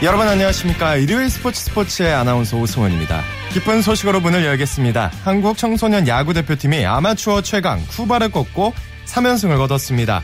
여러분 0.00 0.28
안녕하십니까. 0.28 0.94
일요일 0.94 1.28
스포츠 1.28 1.60
스포츠의 1.60 2.14
아나운서 2.14 2.56
오승원입니다. 2.56 3.20
기쁜 3.52 3.82
소식으로 3.82 4.20
문을 4.20 4.44
열겠습니다. 4.44 5.10
한국 5.24 5.58
청소년 5.58 6.06
야구 6.06 6.32
대표팀이 6.32 6.86
아마추어 6.86 7.42
최강 7.42 7.84
쿠바를 7.88 8.30
꺾고 8.30 8.72
3연승을 9.06 9.56
거뒀습니다. 9.56 10.22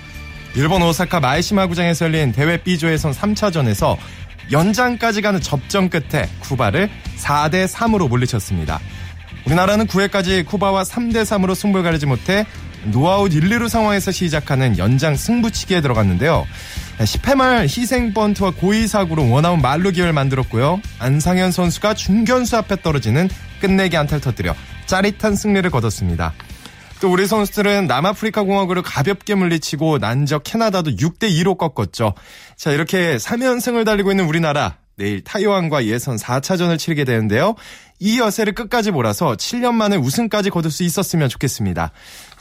일본 0.55 0.81
오사카 0.83 1.19
마이시마 1.19 1.67
구장에서 1.67 2.05
열린 2.05 2.31
대회 2.31 2.57
B조 2.63 2.93
예선 2.93 3.11
3차전에서 3.11 3.97
연장까지 4.53 5.23
가는 5.23 5.41
접전 5.41 5.91
끝에 5.91 6.29
쿠바를 6.39 6.89
4대 7.19 7.67
3으로 7.67 8.09
물리쳤습니다. 8.09 8.79
우리나라는 9.45 9.89
9회까지 9.89 10.47
쿠바와 10.47 10.85
3대 10.85 11.23
3으로 11.23 11.57
승부를 11.57 11.83
가리지 11.83 12.07
못해 12.07 12.47
노아웃 12.85 13.35
1, 13.35 13.41
2루 13.49 13.69
상황에서 13.69 14.13
시작하는 14.13 14.79
연장 14.79 15.17
승부치기에 15.17 15.81
들어갔는데요. 15.81 16.47
10회 16.99 17.35
말 17.35 17.65
희생 17.65 18.15
번트와 18.15 18.53
고의 18.53 18.87
사구로 18.87 19.31
원아웃 19.31 19.61
말루 19.61 19.93
기회를 19.93 20.13
만들었고요. 20.13 20.81
안상현 21.01 21.51
선수가 21.51 21.95
중견수 21.95 22.57
앞에 22.57 22.83
떨어지는 22.83 23.29
끝내기 23.61 23.97
안타를 23.97 24.21
터뜨려 24.21 24.55
짜릿한 24.87 25.35
승리를 25.35 25.69
거뒀습니다. 25.71 26.33
또 27.01 27.11
우리 27.11 27.27
선수들은 27.27 27.87
남아프리카 27.87 28.43
공화국을 28.45 28.83
가볍게 28.83 29.35
물리치고 29.35 29.99
난적 29.99 30.43
캐나다도 30.45 30.93
6대 30.93 31.31
2로 31.31 31.59
꺾었죠. 31.59 32.15
자, 32.57 32.71
이렇게 32.71 33.17
3연승을 33.17 33.85
달리고 33.85 34.13
있는 34.13 34.25
우리나라 34.25 34.77
내일 34.97 35.23
타이완과 35.25 35.87
예선 35.87 36.17
4차전을 36.17 36.79
치르게 36.79 37.05
되는데요. 37.05 37.57
이 38.05 38.21
여세를 38.21 38.53
끝까지 38.53 38.91
몰아서 38.91 39.33
7년 39.33 39.73
만에 39.73 39.97
우승까지 39.97 40.51
거둘 40.51 40.71
수 40.71 40.83
있었으면 40.83 41.31
좋겠습니다. 41.31 41.91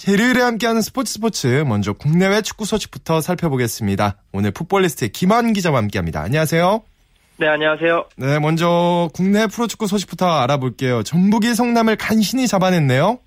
일요일에 0.09 0.41
함께하는 0.41 0.81
스포츠 0.81 1.13
스포츠 1.13 1.63
먼저 1.65 1.93
국내외 1.93 2.41
축구 2.41 2.65
소식부터 2.65 3.21
살펴보겠습니다. 3.21 4.17
오늘 4.33 4.51
풋볼리스트의 4.51 5.13
김한 5.13 5.53
기자와 5.53 5.77
함께합니다. 5.77 6.19
안녕하세요. 6.19 6.81
네, 7.37 7.47
안녕하세요. 7.47 8.05
네, 8.17 8.39
먼저 8.39 9.07
국내 9.13 9.47
프로축구 9.47 9.87
소식부터 9.87 10.27
알아볼게요. 10.27 11.01
전북이 11.03 11.53
성남을 11.53 11.95
간신히 11.95 12.45
잡아냈네요. 12.45 13.19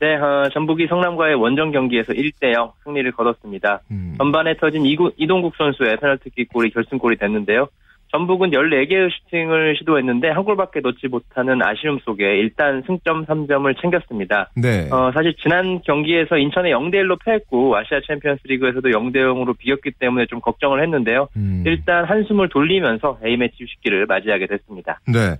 네, 0.00 0.16
어, 0.16 0.48
전북이 0.54 0.86
성남과의 0.88 1.34
원정 1.34 1.72
경기에서 1.72 2.14
1대0 2.14 2.72
승리를 2.84 3.12
거뒀습니다. 3.12 3.82
음. 3.90 4.14
전반에 4.16 4.56
터진 4.56 4.86
이구, 4.86 5.12
이동국 5.18 5.54
선수의 5.56 5.98
페널티킥 6.00 6.48
골이 6.48 6.70
결승골이 6.70 7.18
됐는데요. 7.18 7.68
전북은 8.12 8.50
14개의 8.50 9.10
슈팅을 9.10 9.76
시도했는데 9.78 10.30
한 10.30 10.44
골밖에 10.44 10.80
넣지 10.80 11.06
못하는 11.08 11.60
아쉬움 11.62 11.98
속에 12.04 12.24
일단 12.24 12.82
승점 12.86 13.24
3점을 13.26 13.80
챙겼습니다. 13.80 14.50
네. 14.56 14.88
어, 14.90 15.12
사실 15.14 15.34
지난 15.42 15.80
경기에서 15.82 16.36
인천에 16.36 16.70
0대1로 16.70 17.18
패했고 17.24 17.76
아시아 17.76 18.00
챔피언스 18.06 18.42
리그에서도 18.46 18.88
0대0으로 18.88 19.56
비겼기 19.56 19.92
때문에 19.98 20.26
좀 20.26 20.40
걱정을 20.40 20.82
했는데요. 20.82 21.28
음. 21.36 21.62
일단 21.66 22.04
한숨을 22.04 22.48
돌리면서 22.48 23.18
A매치 23.24 23.56
휴식기를 23.64 24.06
맞이하게 24.06 24.46
됐습니다. 24.46 25.00
네. 25.06 25.36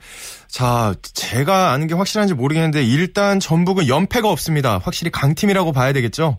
자, 0.48 0.94
제가 1.02 1.72
아는 1.72 1.86
게 1.86 1.94
확실한지 1.94 2.34
모르겠는데 2.34 2.82
일단 2.82 3.41
전북은 3.41 3.88
연패가 3.88 4.28
없습니다. 4.28 4.78
확실히 4.78 5.10
강팀이라고 5.10 5.72
봐야 5.72 5.92
되겠죠? 5.92 6.38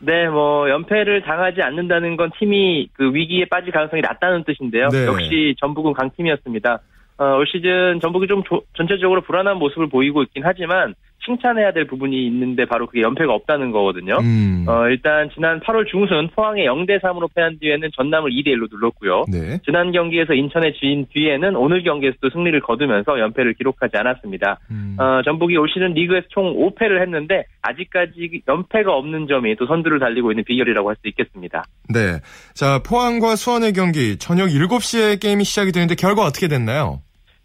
네, 0.00 0.28
뭐 0.28 0.68
연패를 0.68 1.22
당하지 1.22 1.62
않는다는 1.62 2.16
건 2.16 2.30
팀이 2.38 2.88
그 2.94 3.14
위기에 3.14 3.44
빠질 3.44 3.70
가능성이 3.70 4.02
낮다는 4.02 4.44
뜻인데요. 4.44 4.88
네. 4.88 5.06
역시 5.06 5.54
전북은 5.60 5.92
강팀이었습니다. 5.92 6.80
어, 7.18 7.24
올 7.36 7.46
시즌 7.46 8.00
전북이 8.00 8.26
좀 8.26 8.42
조, 8.44 8.62
전체적으로 8.74 9.20
불안한 9.20 9.58
모습을 9.58 9.88
보이고 9.88 10.22
있긴 10.22 10.42
하지만 10.44 10.94
칭찬해야 11.24 11.72
될 11.72 11.86
부분이 11.86 12.26
있는데 12.26 12.64
바로 12.66 12.86
그게 12.86 13.02
연패가 13.02 13.32
없다는 13.32 13.72
거거든요. 13.72 14.18
음. 14.20 14.64
어, 14.68 14.86
일단 14.88 15.28
지난 15.34 15.60
8월 15.60 15.88
중순 15.90 16.28
포항에 16.28 16.64
0대 16.64 17.00
3으로 17.00 17.28
패한 17.34 17.58
뒤에는 17.58 17.90
전남을 17.96 18.30
2대 18.30 18.48
1로 18.48 18.68
눌렀고요. 18.70 19.24
네. 19.28 19.58
지난 19.64 19.90
경기에서 19.90 20.34
인천에 20.34 20.72
지인 20.74 21.06
뒤에는 21.12 21.56
오늘 21.56 21.82
경기에서도 21.82 22.30
승리를 22.30 22.60
거두면서 22.60 23.18
연패를 23.18 23.54
기록하지 23.54 23.96
않았습니다. 23.96 24.58
음. 24.70 24.96
어, 24.98 25.22
전북이 25.24 25.56
올 25.56 25.68
시즌 25.68 25.92
리그에서 25.94 26.26
총 26.30 26.54
5패를 26.54 27.00
했는데 27.02 27.44
아직까지 27.62 28.42
연패가 28.46 28.94
없는 28.94 29.26
점이 29.26 29.56
또 29.56 29.66
선두를 29.66 29.98
달리고 29.98 30.30
있는 30.30 30.44
비결이라고 30.44 30.88
할 30.88 31.00
수 31.00 31.08
있겠습니다. 31.08 31.64
네. 31.88 32.20
자, 32.54 32.80
포항과 32.86 33.36
수원의 33.36 33.72
경기 33.72 34.18
저녁 34.18 34.48
7시에 34.48 35.20
게임이 35.20 35.44
시작이 35.44 35.72
되는데 35.72 35.94
결과 35.94 36.22
어떻게 36.22 36.46
됐나요? 36.48 37.00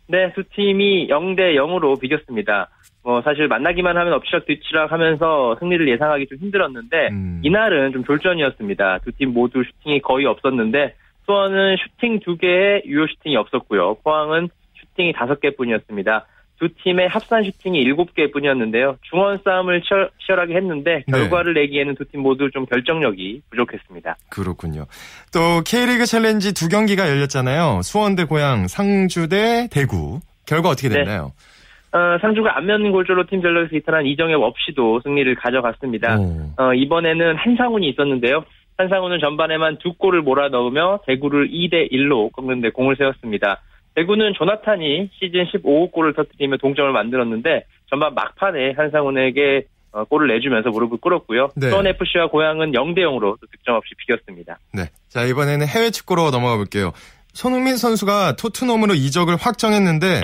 네, 0.07 0.31
두 0.35 0.43
팀이 0.55 1.07
0대 1.07 1.55
0으로 1.55 1.99
비겼습니다. 1.99 2.69
뭐 3.05 3.21
사실 3.21 3.47
만나기만 3.47 3.95
하면 3.95 4.13
엎치락 4.13 4.47
뒤치락 4.47 4.91
하면서 4.91 5.55
승리를 5.59 5.87
예상하기 5.87 6.25
좀 6.25 6.39
힘들었는데 6.39 7.09
음. 7.11 7.39
이날은 7.43 7.91
좀 7.93 8.03
졸전이었습니다. 8.03 8.99
두 9.05 9.11
팀 9.11 9.29
모두 9.31 9.63
슈팅이 9.63 10.01
거의 10.01 10.25
없었는데 10.25 10.95
수원은 11.27 11.75
슈팅 11.77 12.19
두 12.19 12.35
개에 12.35 12.81
유효 12.85 13.05
슈팅이 13.05 13.35
없었고요. 13.37 13.97
포항은 14.03 14.49
슈팅이 14.79 15.13
다섯 15.13 15.39
개뿐이었습니다. 15.39 16.25
두 16.59 16.69
팀의 16.83 17.09
합산 17.09 17.43
슈팅이 17.43 17.77
일곱 17.79 18.15
개뿐이었는데요. 18.15 18.97
중원 19.03 19.39
싸움을 19.43 19.81
치열, 19.83 20.39
하게 20.39 20.55
했는데 20.55 21.03
네. 21.05 21.11
결과를 21.19 21.53
네. 21.53 21.61
내기에는 21.61 21.93
두 21.95 22.05
팀 22.05 22.21
모두 22.21 22.49
좀 22.49 22.65
결정력이 22.65 23.41
부족했습니다. 23.51 24.15
그렇군요. 24.29 24.85
또 25.31 25.61
K리그 25.63 26.05
챌린지 26.07 26.53
두 26.55 26.69
경기가 26.69 27.07
열렸잖아요. 27.09 27.81
수원 27.83 28.15
대 28.15 28.23
고양, 28.23 28.67
상주 28.67 29.27
대 29.29 29.67
대구. 29.69 30.21
결과 30.47 30.69
어떻게 30.69 30.89
네. 30.89 30.95
됐나요? 30.95 31.33
네. 31.37 31.54
어, 31.95 32.17
상주가 32.19 32.57
안면 32.57 32.91
골절로 32.91 33.27
팀 33.27 33.41
전력에서 33.41 33.77
이탈한 33.77 34.05
이정협 34.05 34.43
없이도 34.43 34.99
승리를 35.01 35.33
가져갔습니다. 35.35 36.17
어, 36.57 36.73
이번에는 36.73 37.37
한상운이 37.37 37.87
있었는데요. 37.87 38.43
한상운은 38.77 39.19
전반에만 39.21 39.77
두 39.77 39.93
골을 39.93 40.21
몰아넣으며 40.21 40.99
대구를 41.07 41.49
2대 41.49 41.89
1로 41.93 42.33
꺾는데 42.33 42.71
공을 42.71 42.97
세웠습니다. 42.97 43.61
대구는 43.95 44.33
조나탄이 44.33 45.09
시즌 45.13 45.45
15호 45.45 45.93
골을 45.93 46.13
터뜨리며 46.15 46.57
동점을 46.57 46.91
만들었는데 46.91 47.63
전반 47.89 48.13
막판에 48.13 48.73
한상운에게 48.75 49.63
어, 49.93 50.03
골을 50.03 50.27
내주면서 50.27 50.71
무릎을 50.71 50.97
꿇었고요. 50.97 51.51
네. 51.55 51.69
수원FC와 51.69 52.27
고양은 52.27 52.73
0대 52.73 52.99
0으로 52.99 53.39
득점 53.39 53.75
없이 53.75 53.95
비겼습니다. 53.95 54.59
네. 54.73 54.89
자, 55.07 55.23
이번에는 55.23 55.65
해외 55.65 55.91
축구로 55.91 56.31
넘어가 56.31 56.57
볼게요. 56.57 56.91
손흥민 57.35 57.77
선수가 57.77 58.37
토트넘으로 58.37 58.93
이적을 58.93 59.35
확정했는데 59.35 60.23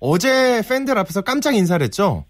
어제 0.00 0.62
팬들 0.68 0.98
앞에서 0.98 1.22
깜짝 1.22 1.54
인사를 1.54 1.82
했죠? 1.84 2.24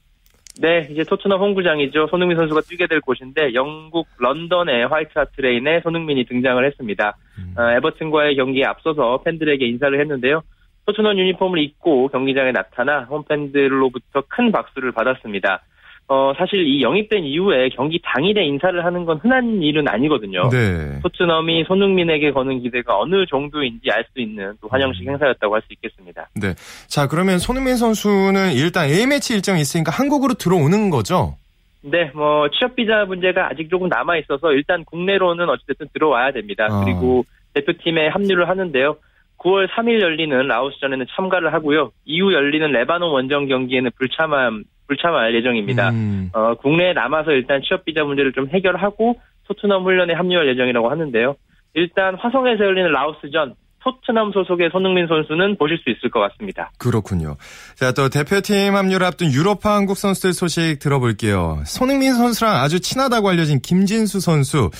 네, 0.59 0.89
이제 0.91 1.05
토트넘 1.05 1.39
홈구장이죠. 1.41 2.07
손흥민 2.11 2.37
선수가 2.37 2.63
뛰게 2.63 2.87
될 2.87 3.01
곳인데 3.01 3.53
영국 3.55 4.07
런던의 4.19 4.87
화이트 4.89 5.11
하트 5.15 5.41
레인에 5.41 5.81
손흥민이 5.83 6.25
등장을 6.25 6.65
했습니다. 6.65 7.17
음. 7.39 7.55
어, 7.59 7.71
에버튼과의 7.73 8.37
경기에 8.37 8.65
앞서서 8.65 9.23
팬들에게 9.23 9.67
인사를 9.67 10.01
했는데요. 10.01 10.43
토트넘 10.87 11.19
유니폼을 11.19 11.59
입고 11.59 12.09
경기장에 12.09 12.53
나타나 12.53 13.05
홈팬들로부터 13.05 14.23
큰 14.29 14.53
박수를 14.53 14.93
받았습니다. 14.93 15.63
어, 16.09 16.33
사실 16.37 16.65
이 16.67 16.83
영입된 16.83 17.25
이후에 17.25 17.69
경기 17.71 18.01
당일에 18.03 18.45
인사를 18.47 18.85
하는 18.85 19.05
건 19.05 19.19
흔한 19.19 19.61
일은 19.61 19.89
아니거든요. 19.89 20.49
네. 20.51 21.01
토트넘이 21.03 21.65
손흥민에게 21.65 22.31
거는 22.31 22.61
기대가 22.63 22.97
어느 22.99 23.27
정도인지 23.27 23.91
알 23.91 24.05
수 24.13 24.21
있는 24.21 24.55
또 24.61 24.69
환영식 24.69 25.03
음. 25.03 25.11
행사였다고 25.13 25.55
할 25.55 25.63
수 25.63 25.73
있겠습니다. 25.73 26.29
네. 26.35 26.55
자, 26.87 27.09
그러면 27.09 27.39
손흥민 27.39 27.77
선수는 27.77 28.53
일단 28.53 28.89
A매치 28.89 29.35
일정이 29.35 29.61
있으니까 29.61 29.91
한국으로 29.91 30.35
들어오는 30.35 30.91
거죠? 30.91 31.37
네, 31.83 32.11
뭐 32.15 32.49
취업 32.51 32.77
비자 32.77 33.05
문제가 33.05 33.49
아직 33.51 33.69
조금 33.69 33.89
남아 33.89 34.19
있어서 34.19 34.53
일단 34.53 34.85
국내로는 34.85 35.49
어찌됐든 35.49 35.89
들어와야 35.93 36.31
됩니다. 36.31 36.69
아. 36.71 36.85
그리고 36.85 37.25
대표팀에 37.55 38.09
합류를 38.09 38.49
하는데요. 38.49 38.97
9월 39.39 39.69
3일 39.69 40.01
열리는 40.01 40.47
라오스전에는 40.47 41.07
참가를 41.17 41.53
하고요. 41.53 41.91
이후 42.05 42.33
열리는 42.33 42.71
레바논 42.71 43.11
원정 43.11 43.49
경기에는 43.49 43.91
불참함 43.99 44.65
불참할 44.87 45.35
예정입니다. 45.35 45.91
음. 45.91 46.31
어, 46.33 46.55
국내에 46.55 46.93
남아서 46.93 47.33
일단 47.33 47.61
취업 47.67 47.85
비자 47.85 48.05
문제를 48.05 48.33
좀 48.33 48.49
해결하고 48.49 49.19
토트넘 49.49 49.85
훈련에 49.85 50.15
합류할 50.15 50.49
예정이라고 50.49 50.91
하는데요. 50.91 51.37
일단 51.75 52.15
화성에서 52.17 52.65
열리는 52.65 52.91
라오스전 52.91 53.55
토트넘 53.87 54.33
소속의 54.33 54.71
손흥민 54.73 55.07
선수는 55.07 55.57
보실 55.59 55.79
수 55.79 55.91
있을 55.91 56.11
것 56.11 56.19
같습니다. 56.21 56.73
그렇군요. 56.79 57.37
자, 57.77 57.93
또 57.93 58.09
대표팀 58.09 58.75
합류를 58.75 59.07
앞둔 59.07 59.31
유로파 59.33 59.75
한국 59.77 59.97
선수들 59.97 60.33
소식 60.33 60.79
들어볼게요. 60.81 61.63
손흥민 61.67 62.15
선수랑 62.15 62.57
아주 62.57 62.81
친하다고 62.81 63.29
알려진 63.29 63.61
김진수 63.61 64.19
선수. 64.21 64.71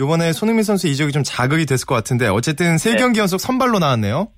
이번에 0.00 0.32
손흥민 0.32 0.64
선수 0.64 0.88
이적이 0.88 1.12
좀 1.12 1.22
자극이 1.22 1.66
됐을 1.66 1.86
것 1.86 1.94
같은데 1.94 2.26
어쨌든 2.28 2.78
세 2.78 2.92
네. 2.92 2.96
경기 2.96 3.20
연속 3.20 3.38
선발로 3.38 3.78
나왔네요. 3.78 4.28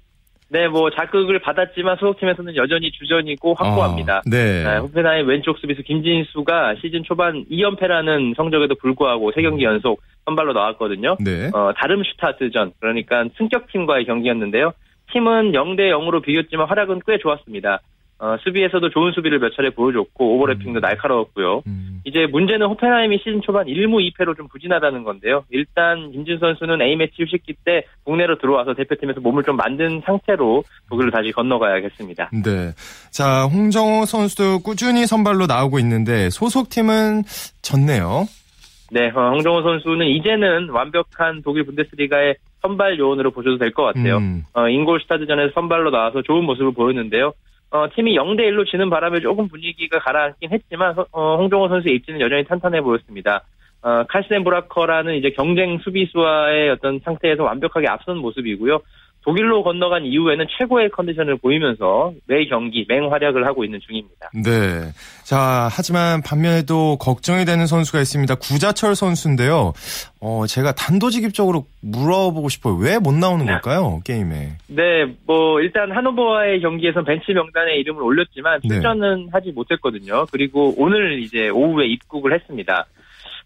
네, 0.49 0.69
뭐 0.69 0.91
자극을 0.91 1.41
받았지만 1.41 1.97
소속팀에서는 1.97 2.55
여전히 2.57 2.93
주전이고 2.93 3.55
확고합니다. 3.55 4.19
아, 4.19 4.23
네. 4.31 4.63
네, 4.63 4.77
호펜하의 4.77 5.25
왼쪽 5.25 5.59
수비수 5.59 5.83
김진수가 5.83 6.77
시즌 6.81 7.03
초반 7.03 7.45
2연패라는 7.51 8.37
성적에도 8.37 8.77
불구하고 8.77 9.33
3경기 9.33 9.63
연속 9.63 10.01
선발로 10.25 10.53
나왔거든요. 10.53 11.17
네. 11.25 11.51
어, 11.53 11.73
다름 11.77 12.03
슈타트전, 12.05 12.73
그러니까 12.79 13.25
승격팀과의 13.37 14.05
경기였는데요. 14.07 14.73
팀은 15.13 15.53
0대 15.53 15.91
0으로 15.91 16.23
비겼지만 16.23 16.69
활약은 16.69 17.01
꽤 17.07 17.19
좋았습니다. 17.19 17.81
어, 18.19 18.37
수비에서도 18.43 18.89
좋은 18.91 19.13
수비를 19.13 19.39
몇 19.39 19.55
차례 19.55 19.69
보여줬고 19.71 20.37
오버래핑도 20.37 20.79
음. 20.79 20.81
날카로웠고요. 20.81 21.63
음. 21.67 22.01
이제 22.05 22.27
문제는 22.27 22.67
호펜하임이 22.69 23.19
시즌 23.19 23.43
초반 23.43 23.67
1무 23.67 24.01
2패로 24.11 24.35
좀 24.37 24.49
부진하다는 24.49 25.05
건데요. 25.05 25.45
일단 25.51 26.11
김진 26.13 26.39
선수는 26.39 26.81
A매치 26.81 27.23
휴식기 27.23 27.55
때 27.65 27.85
국내로 28.05 28.39
들어와서 28.39 28.73
대표팀에서 28.75 29.21
몸을 29.21 29.43
좀 29.43 29.57
만든 29.57 30.01
상태로 30.07 30.65
독일로 30.89 31.11
다시 31.11 31.31
건너가야겠습니다. 31.33 32.31
네. 32.43 32.73
자, 33.11 33.45
홍정호 33.45 34.07
선수도 34.07 34.61
꾸준히 34.61 35.07
선발로 35.07 35.47
나오고 35.47 35.79
있는데 35.81 36.31
소속팀은 36.31 37.25
졌네요. 37.61 38.27
네, 38.93 39.09
어, 39.15 39.31
홍정호 39.31 39.63
선수는 39.63 40.07
이제는 40.07 40.71
완벽한 40.71 41.43
독일 41.43 41.65
분데스리가의 41.67 42.37
선발 42.63 42.99
요원으로 42.99 43.31
보셔도 43.33 43.59
될 43.59 43.73
것 43.73 43.83
같아요. 43.83 44.17
음. 44.19 44.45
어, 44.55 44.69
인골스타드전에서 44.69 45.53
선발로 45.55 45.91
나와서 45.91 46.23
좋은 46.23 46.45
모습을 46.45 46.73
보였는데요. 46.73 47.33
어, 47.77 47.89
팀이 47.95 48.17
0대 48.17 48.41
1로 48.41 48.67
지는 48.67 48.89
바람에 48.89 49.21
조금 49.21 49.49
분위기가 49.49 49.99
가라앉긴 49.99 50.51
했지만 50.51 50.95
어, 51.13 51.37
홍종호 51.37 51.69
선수의 51.69 51.97
입지는 51.97 52.21
여전히 52.21 52.45
탄탄해 52.45 52.81
보였습니다. 52.81 53.43
어, 53.83 54.05
칼센 54.09 54.45
브라커라는 54.45 55.15
이제 55.17 55.31
경쟁 55.31 55.79
수비수와의 55.79 56.71
어떤 56.71 57.01
상태에서 57.01 57.45
완벽하게 57.45 57.87
앞선 57.89 58.19
모습이고요. 58.19 58.81
독일로 59.27 59.65
건너간 59.65 60.05
이후에는 60.07 60.47
최고의 60.57 60.91
컨디션을 60.91 61.39
보이면서 61.39 62.13
매 62.29 62.45
경기 62.47 62.87
맹활약을 62.89 63.45
하고 63.45 63.65
있는 63.65 63.81
중입니다. 63.81 64.31
네. 64.33 64.93
자, 65.25 65.69
하지만 65.71 66.23
반면에도 66.23 66.97
걱정이 67.01 67.45
되는 67.45 67.67
선수가 67.67 67.99
있습니다. 68.01 68.37
구자철 68.37 68.95
선수인데요. 68.95 69.73
어, 70.21 70.47
제가 70.47 70.73
단도직입적으로 70.77 71.67
물어보고 71.83 72.49
싶어요. 72.49 72.77
왜 72.77 72.99
못 72.99 73.13
나오는 73.15 73.45
네. 73.45 73.53
걸까요? 73.53 74.01
게임에. 74.05 74.59
네, 74.69 75.05
뭐 75.27 75.61
일단 75.61 75.91
하노버와의 75.93 76.61
경기에서 76.61 77.03
벤치 77.03 77.33
명단에 77.33 77.77
이름을 77.79 78.03
올렸지만 78.03 78.61
네. 78.63 78.69
출전은 78.69 79.25
네. 79.27 79.29
하지 79.33 79.51
못했거든요. 79.53 80.27
그리고 80.33 80.73
오늘 80.79 81.21
이제 81.21 81.49
오후에 81.49 81.87
입국을 81.87 82.33
했습니다. 82.33 82.87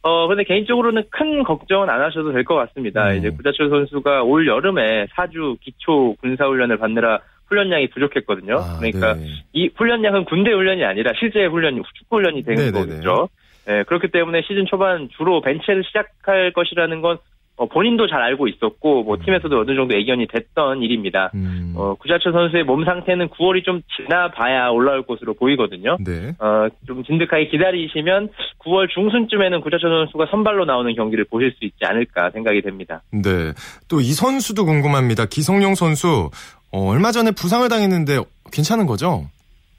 어, 0.03 0.27
근데 0.29 0.45
개인적으로는 0.45 1.05
큰 1.11 1.43
걱정은 1.43 1.91
안 1.91 2.01
하셔도 2.01 2.33
될 2.33 2.45
것 2.45 2.55
같습니다. 2.55 3.11
음. 3.11 3.19
이제 3.19 3.31
구자철 3.31 3.69
선수가 3.69 4.23
올 4.23 4.47
여름에 4.47 5.07
사주 5.15 5.57
기초 5.61 6.15
군사훈련을 6.23 6.79
받느라 6.79 7.21
훈련량이 7.49 7.89
부족했거든요. 7.91 8.57
아, 8.59 8.79
그러니까 8.79 9.15
네. 9.15 9.27
이 9.53 9.69
훈련량은 9.77 10.25
군대 10.25 10.53
훈련이 10.53 10.85
아니라 10.85 11.13
실제 11.19 11.45
훈련, 11.45 11.83
축구 11.99 12.17
훈련이 12.17 12.45
되는 12.45 12.65
네네네. 12.67 12.87
거겠죠. 12.87 13.29
네, 13.67 13.83
그렇기 13.85 14.09
때문에 14.09 14.43
시즌 14.43 14.67
초반 14.67 15.09
주로 15.17 15.41
벤치를 15.43 15.85
시작할 15.85 16.53
것이라는 16.53 17.01
건 17.03 17.19
어, 17.61 17.67
본인도 17.67 18.09
잘 18.09 18.23
알고 18.23 18.49
있었고 18.49 19.03
뭐 19.05 19.17
음. 19.17 19.23
팀에서도 19.23 19.55
어느 19.61 19.75
정도 19.75 19.95
의견이 19.95 20.27
됐던 20.29 20.83
일입니다. 20.83 21.31
음. 21.35 21.75
어, 21.77 21.95
구자철 21.95 22.33
선수의 22.33 22.65
몸 22.65 22.87
상태는 22.87 23.29
9월이 23.29 23.65
좀 23.65 23.83
지나봐야 23.97 24.69
올라올 24.71 25.03
것으로 25.03 25.35
보이거든요. 25.35 25.99
네. 26.01 26.33
어, 26.39 26.69
좀 26.87 27.05
진득하게 27.05 27.49
기다리시면 27.49 28.31
9월 28.61 28.89
중순쯤에는 28.89 29.61
구자철 29.61 29.91
선수가 29.91 30.27
선발로 30.31 30.65
나오는 30.65 30.95
경기를 30.95 31.27
보실 31.27 31.53
수 31.53 31.67
있지 31.67 31.85
않을까 31.85 32.31
생각이 32.31 32.63
됩니다. 32.63 33.03
네. 33.13 33.53
또 33.89 34.01
이 34.01 34.13
선수도 34.15 34.65
궁금합니다. 34.65 35.27
기성용 35.27 35.75
선수 35.75 36.31
어, 36.73 36.89
얼마 36.91 37.13
전에 37.13 37.31
부상을 37.33 37.69
당했는데 37.69 38.21
괜찮은 38.51 38.87
거죠? 38.87 39.27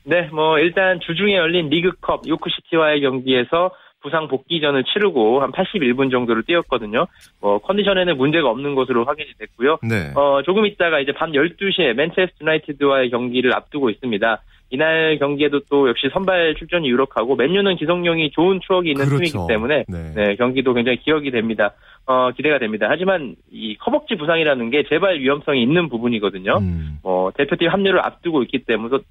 네, 0.03 0.29
뭐 0.31 0.59
일단 0.59 0.99
주중에 0.99 1.35
열린 1.35 1.69
리그컵 1.69 2.27
요크시티와의 2.27 3.01
경기에서 3.01 3.71
부상 4.01 4.27
복귀전을 4.27 4.83
치르고 4.83 5.41
한 5.41 5.51
81분 5.51 6.11
정도를 6.11 6.43
뛰었거든요. 6.43 7.07
어, 7.39 7.59
컨디션에는 7.59 8.17
문제가 8.17 8.49
없는 8.49 8.75
것으로 8.75 9.05
확인이 9.05 9.29
됐고요. 9.37 9.79
네. 9.83 10.11
어, 10.15 10.41
조금 10.43 10.65
있다가 10.65 10.99
이제 10.99 11.11
밤 11.11 11.31
12시에 11.31 11.93
맨체스터 11.93 12.37
유나이티드와의 12.41 13.09
경기를 13.09 13.53
앞두고 13.55 13.89
있습니다. 13.89 14.41
이날 14.71 15.19
경기에도 15.19 15.59
또 15.69 15.89
역시 15.89 16.09
선발 16.11 16.55
출전이 16.57 16.89
유력하고 16.89 17.35
맨유는 17.35 17.75
기성용이 17.75 18.31
좋은 18.31 18.59
추억이 18.65 18.91
있는 18.91 19.05
그렇죠. 19.05 19.17
팀이기 19.23 19.37
때문에 19.47 19.83
네. 19.87 20.13
네, 20.15 20.35
경기도 20.37 20.73
굉장히 20.73 20.97
기억이 20.97 21.29
됩니다. 21.29 21.73
어, 22.05 22.31
기대가 22.31 22.57
됩니다. 22.57 22.87
하지만 22.89 23.35
이 23.51 23.77
허벅지 23.85 24.15
부상이라는 24.15 24.69
게 24.71 24.83
재발 24.89 25.19
위험성이 25.19 25.61
있는 25.61 25.87
부분이거든요. 25.89 26.57
음. 26.59 26.97
어, 27.03 27.29
대표팀 27.37 27.69
합류를 27.69 28.03
앞두고 28.05 28.43
있기 28.43 28.63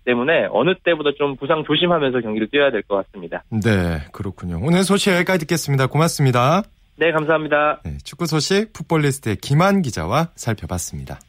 때문에 0.04 0.48
어느 0.50 0.74
때보다 0.82 1.10
좀 1.16 1.36
부상 1.36 1.62
조심하면서 1.64 2.20
경기를 2.20 2.48
뛰어야 2.48 2.70
될 2.70 2.82
것 2.82 2.96
같습니다. 3.06 3.44
네, 3.50 4.00
그렇군요. 4.12 4.58
오늘 4.62 4.82
소식 4.82 5.12
여기까지 5.12 5.40
듣겠습니다. 5.40 5.86
고맙습니다. 5.86 6.62
네, 6.96 7.12
감사합니다. 7.12 7.80
네, 7.84 7.98
축구 8.04 8.26
소식 8.26 8.72
풋볼리스트의 8.72 9.36
김한 9.36 9.82
기자와 9.82 10.30
살펴봤습니다. 10.34 11.20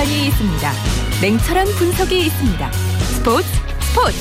비판이 0.00 0.26
있습니다. 0.28 0.72
냉철한 1.20 1.66
분석이 1.66 2.26
있습니다. 2.26 2.72
스포츠 2.72 3.46
스포츠 3.80 4.16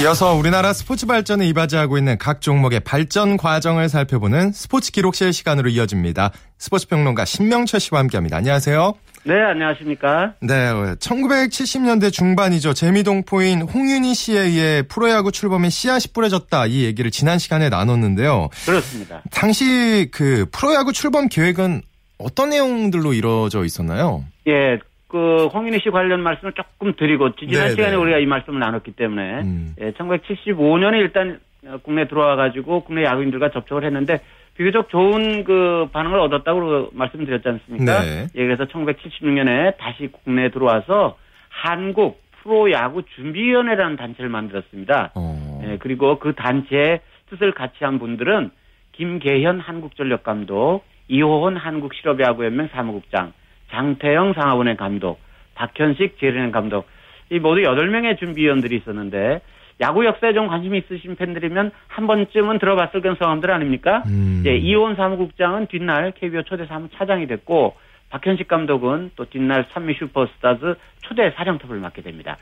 이어서 0.00 0.34
우리나라 0.34 0.72
스포츠 0.72 1.06
발전에 1.06 1.48
이바지하고 1.48 1.98
있는 1.98 2.16
각 2.16 2.40
종목의 2.40 2.80
발전 2.80 3.36
과정을 3.36 3.88
살펴보는 3.88 4.52
스포츠 4.52 4.92
기록실 4.92 5.32
시간으로 5.32 5.68
이어집니다. 5.68 6.30
스포츠 6.58 6.86
평론가 6.86 7.24
신명철 7.24 7.80
씨와 7.80 8.00
함께합니다. 8.00 8.36
안녕하세요. 8.36 8.94
네, 9.22 9.38
안녕하십니까. 9.42 10.34
네, 10.40 10.54
1970년대 10.98 12.10
중반이죠. 12.12 12.72
재미동포인 12.72 13.62
홍윤희 13.62 14.14
씨에 14.14 14.40
의해 14.40 14.82
프로야구 14.82 15.30
출범에 15.30 15.68
씨앗이 15.68 16.12
뿌려졌다. 16.14 16.66
이 16.66 16.84
얘기를 16.84 17.10
지난 17.10 17.38
시간에 17.38 17.68
나눴는데요. 17.68 18.48
그렇습니다. 18.64 19.22
당시 19.30 20.08
그 20.10 20.46
프로야구 20.50 20.92
출범 20.92 21.28
계획은 21.28 21.82
어떤 22.18 22.50
내용들로 22.50 23.12
이루어져 23.12 23.64
있었나요? 23.64 24.24
예, 24.46 24.78
그 25.08 25.46
홍윤희 25.46 25.80
씨 25.82 25.90
관련 25.90 26.20
말씀을 26.22 26.52
조금 26.54 26.94
드리고 26.96 27.34
지난. 27.36 27.70
시간에 27.70 27.90
네. 27.90 27.96
우리가 27.96 28.18
이 28.18 28.26
말씀을 28.26 28.58
나눴기 28.58 28.92
때문에 28.92 29.40
음. 29.42 29.74
예, 29.80 29.90
1975년에 29.92 30.94
일단 30.94 31.40
국내 31.82 32.08
들어와 32.08 32.36
가지고 32.36 32.84
국내 32.84 33.04
야구인들과 33.04 33.50
접촉을 33.50 33.84
했는데 33.84 34.20
비교적 34.56 34.90
좋은 34.90 35.44
그 35.44 35.88
반응을 35.92 36.18
얻었다고 36.18 36.90
말씀드렸지 36.92 37.48
않습니까? 37.48 38.00
네. 38.00 38.26
예, 38.34 38.44
그래서 38.46 38.64
1976년에 38.66 39.76
다시 39.78 40.08
국내에 40.08 40.50
들어와서 40.50 41.16
한국 41.48 42.20
프로야구 42.42 43.02
준비위원회라는 43.16 43.96
단체를 43.96 44.30
만들었습니다. 44.30 45.12
어. 45.14 45.62
예, 45.64 45.76
그리고 45.78 46.18
그 46.18 46.34
단체의 46.34 47.00
뜻을 47.30 47.52
같이 47.52 47.84
한 47.84 47.98
분들은 47.98 48.50
김계현 48.92 49.60
한국전력 49.60 50.22
감독, 50.22 50.82
이호헌 51.08 51.56
한국실업야구연맹 51.56 52.68
사무국장, 52.72 53.32
장태영 53.70 54.34
상하원의 54.34 54.76
감독, 54.76 55.20
박현식 55.54 56.18
재련의 56.18 56.52
감독, 56.52 56.86
이 57.30 57.38
모두 57.38 57.62
8명의 57.62 58.18
준비위원들이 58.18 58.76
있었는데 58.76 59.40
야구 59.80 60.04
역사에 60.04 60.32
좀 60.34 60.46
관심 60.48 60.74
있으신 60.74 61.16
팬들이면 61.16 61.70
한 61.88 62.06
번쯤은 62.06 62.58
들어봤을 62.58 63.00
그런 63.00 63.16
성함들 63.16 63.50
아닙니까? 63.50 64.02
음. 64.06 64.42
예, 64.46 64.56
이호원 64.56 64.96
사무국장은 64.96 65.66
뒷날 65.68 66.12
KBO 66.12 66.42
초대 66.42 66.66
사무 66.66 66.88
차장이 66.96 67.26
됐고 67.26 67.74
박현식 68.10 68.48
감독은 68.48 69.12
또 69.16 69.24
뒷날 69.24 69.66
산미 69.72 69.94
슈퍼스타즈 69.94 70.74
초대 71.02 71.30
사령탑을 71.30 71.78
맡게 71.78 72.02
됩니다. 72.02 72.36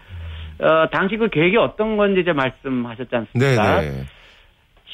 어, 0.60 0.88
당시 0.90 1.16
그 1.16 1.28
계획이 1.28 1.56
어떤 1.56 1.96
건지 1.96 2.22
이제 2.22 2.32
말씀하셨지 2.32 3.14
않습니까? 3.14 3.80
네네. 3.80 4.04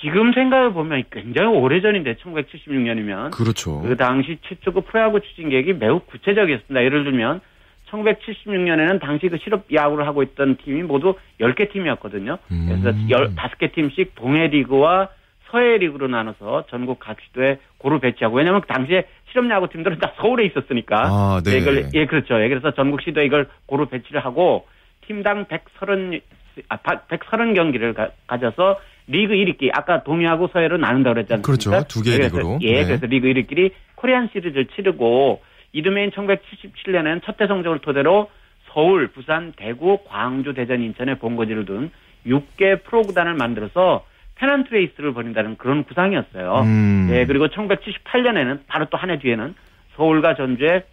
지금 0.00 0.32
생각해 0.34 0.74
보면 0.74 1.04
굉장히 1.10 1.56
오래전인데 1.56 2.16
1976년이면 2.16 3.30
그렇죠. 3.30 3.80
그 3.80 3.96
당시 3.96 4.36
최초 4.46 4.72
그 4.72 4.82
프로야구 4.82 5.20
추진 5.20 5.48
계획이 5.48 5.72
매우 5.74 6.00
구체적이었습니다. 6.00 6.84
예를 6.84 7.04
들면 7.04 7.40
1976년에는 7.94 9.00
당시 9.00 9.28
그 9.28 9.38
실업 9.42 9.64
야구를 9.72 10.06
하고 10.06 10.22
있던 10.22 10.56
팀이 10.56 10.82
모두 10.82 11.14
10개 11.40 11.72
팀이었거든요. 11.72 12.38
그래서 12.48 12.90
음. 12.90 13.08
15개 13.08 13.72
팀씩 13.72 14.14
동해 14.14 14.48
리그와 14.48 15.08
서해 15.50 15.78
리그로 15.78 16.08
나눠서 16.08 16.64
전국 16.68 16.98
각 16.98 17.16
시도에 17.20 17.58
고루 17.78 18.00
배치하고 18.00 18.36
왜냐하면 18.36 18.60
그 18.60 18.66
당시에 18.66 19.04
실업 19.30 19.48
야구 19.50 19.68
팀들은 19.68 19.98
다 19.98 20.12
서울에 20.16 20.46
있었으니까 20.46 21.02
아, 21.04 21.40
네. 21.44 21.58
이걸 21.58 21.88
예 21.94 22.06
그렇죠. 22.06 22.42
예, 22.42 22.48
그래서 22.48 22.72
전국 22.72 23.02
시도에 23.02 23.24
이걸 23.24 23.48
고루 23.66 23.86
배치를 23.86 24.24
하고 24.24 24.66
팀당 25.06 25.46
130 25.46 26.22
아, 26.68 26.76
130 26.78 27.54
경기를 27.54 27.94
가, 27.94 28.10
져서 28.28 28.80
리그 29.06 29.34
1위끼리 29.34 29.70
아까 29.72 30.02
동해하고 30.02 30.48
서해로 30.52 30.76
나눈다고 30.78 31.20
않습니까? 31.20 31.42
그렇죠. 31.42 31.84
두 31.88 32.02
개의 32.02 32.18
리그로. 32.20 32.58
예, 32.62 32.72
네. 32.72 32.84
그래서 32.84 33.06
리그 33.06 33.28
1위끼리 33.28 33.72
코리안 33.96 34.30
시리즈를 34.32 34.66
치르고 34.74 35.40
이듬해인 35.74 36.10
1977년에는 36.12 37.22
첫해 37.24 37.36
성적을 37.36 37.80
토대로 37.80 38.30
서울, 38.72 39.08
부산, 39.08 39.52
대구, 39.56 39.98
광주, 40.06 40.54
대전, 40.54 40.80
인천에 40.80 41.18
본거지를 41.18 41.66
둔 41.66 41.90
6개 42.26 42.82
프로구단을 42.84 43.34
만들어서 43.34 44.06
페넌트 44.36 44.72
레이스를 44.72 45.12
벌인다는 45.12 45.56
그런 45.58 45.84
구상이었어요. 45.84 46.60
음. 46.62 47.06
네, 47.10 47.26
그리고 47.26 47.48
1978년에는 47.48 48.60
바로 48.66 48.86
또 48.86 48.96
한 48.96 49.10
해 49.10 49.18
뒤에는 49.18 49.54
서울과 49.96 50.34
전주에 50.34 50.84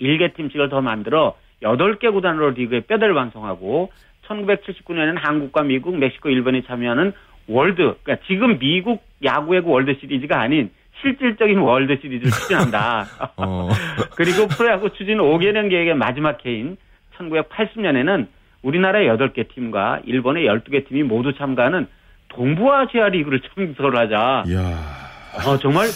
1개 0.00 0.34
팀씩을 0.34 0.68
더 0.68 0.80
만들어 0.80 1.36
8개 1.62 2.12
구단으로 2.12 2.50
리그의 2.50 2.82
뼈대를 2.82 3.14
완성하고 3.14 3.90
1979년에는 4.26 5.18
한국과 5.18 5.62
미국, 5.62 5.96
멕시코, 5.98 6.30
일본이 6.30 6.62
참여하는 6.62 7.12
월드, 7.48 7.94
그러니까 8.02 8.16
지금 8.26 8.58
미국 8.58 9.04
야구의 9.22 9.54
그 9.54 9.70
월드 9.70 9.94
시리즈가 10.00 10.40
아닌 10.40 10.70
실질적인 11.00 11.58
월드 11.58 11.98
시리즈를 12.00 12.30
추진한다. 12.30 13.06
어. 13.36 13.68
그리고 14.16 14.46
프로야구 14.46 14.90
추진 14.94 15.18
5개년 15.18 15.68
계획의 15.70 15.94
마지막 15.94 16.44
해인 16.44 16.76
1980년에는 17.18 18.26
우리나라 18.62 19.00
8개 19.00 19.48
팀과 19.54 20.00
일본의 20.04 20.46
12개 20.46 20.88
팀이 20.88 21.02
모두 21.02 21.34
참가하는 21.34 21.86
동북아시아 22.28 23.08
리그를 23.08 23.40
창설을 23.40 23.96
하자. 23.96 24.44
이야. 24.48 24.60
어, 25.46 25.58
정말 25.58 25.86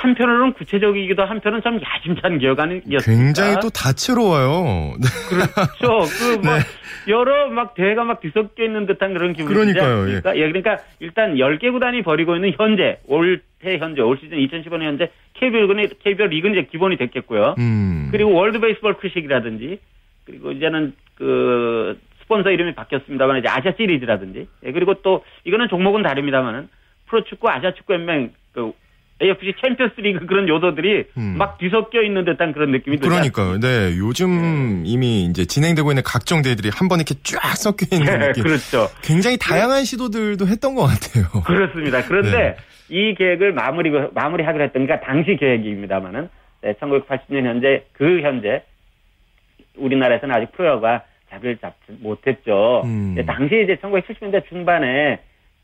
한편으로는 0.00 0.54
구체적이기도 0.54 1.24
한편은 1.24 1.60
참 1.62 1.78
야심찬 1.80 2.38
기획 2.38 2.58
아니었습니까? 2.58 3.04
굉장히 3.04 3.56
또 3.60 3.68
다채로워요. 3.68 4.94
그렇죠. 5.28 5.98
그뭐 6.40 6.56
네. 6.56 6.60
여러 7.08 7.48
막 7.48 7.74
대회가 7.74 8.04
막 8.04 8.20
뒤섞여 8.20 8.64
있는 8.64 8.86
듯한 8.86 9.12
그런 9.12 9.34
기분이죠. 9.34 9.80
그러니까요. 9.80 10.08
예. 10.08 10.40
예. 10.40 10.46
그러니까 10.48 10.78
일단 11.00 11.34
10개 11.34 11.70
구단이 11.70 12.02
벌이고 12.02 12.34
있는 12.34 12.52
현재 12.56 12.98
올해 13.06 13.38
현재 13.78 14.00
올 14.00 14.18
시즌 14.18 14.38
2015년 14.38 14.82
현재 14.84 15.10
KBO는 15.34 15.88
KBO 16.02 16.30
리그는 16.30 16.58
이제 16.58 16.68
기본이 16.70 16.96
됐겠고요. 16.96 17.56
음. 17.58 18.08
그리고 18.10 18.32
월드 18.32 18.58
베이스볼 18.58 18.94
클래식이라든지 18.98 19.80
그리고 20.24 20.52
이제는 20.52 20.94
그 21.16 21.98
스폰서 22.22 22.50
이름이 22.50 22.74
바뀌었습니다만 22.74 23.38
이제 23.38 23.48
아시아 23.48 23.72
시리즈라든지 23.76 24.46
예, 24.64 24.72
그리고 24.72 24.94
또 25.02 25.24
이거는 25.44 25.68
종목은 25.68 26.02
다릅니다만은 26.02 26.68
프로축구 27.06 27.48
아시아 27.50 27.74
축구 27.74 27.94
연맹 27.94 28.32
그 28.52 28.72
AFC 29.22 29.54
챔피언스 29.60 30.00
리그 30.00 30.26
그런 30.26 30.48
요소들이 30.48 31.04
음. 31.18 31.34
막 31.36 31.58
뒤섞여 31.58 32.02
있는 32.02 32.24
듯한 32.24 32.52
그런 32.52 32.70
느낌이 32.70 32.98
들어요. 32.98 33.10
그러니까요. 33.10 33.60
네. 33.60 33.96
요즘 33.98 34.82
네. 34.82 34.90
이미 34.90 35.24
이제 35.24 35.44
진행되고 35.44 35.90
있는 35.90 36.02
각종 36.04 36.42
대회들이 36.42 36.70
한 36.72 36.88
번에 36.88 37.04
이렇게 37.06 37.20
쫙 37.22 37.56
섞여 37.56 37.86
있는 37.92 38.18
네, 38.18 38.26
느낌. 38.28 38.44
그렇죠. 38.44 38.88
굉장히 39.02 39.36
다양한 39.38 39.84
시도들도 39.84 40.46
했던 40.46 40.74
것 40.74 40.82
같아요. 40.86 41.42
그렇습니다. 41.44 42.02
그런데 42.08 42.30
네. 42.30 42.56
이 42.88 43.14
계획을 43.14 43.52
마무리, 43.52 43.90
마무리하기로 43.90 44.64
했던 44.64 44.86
게 44.86 44.98
당시 45.00 45.36
계획입니다만은 45.36 46.28
네, 46.62 46.72
1980년 46.74 47.44
현재 47.44 47.84
그 47.92 48.20
현재 48.22 48.62
우리나라에서는 49.76 50.34
아직 50.34 50.52
프로야구가 50.52 51.02
자리를 51.30 51.58
잡지 51.58 51.92
못했죠. 52.00 52.82
음. 52.84 53.16
당시 53.26 53.62
이제 53.62 53.76
1970년대 53.82 54.48
중반에 54.48 55.20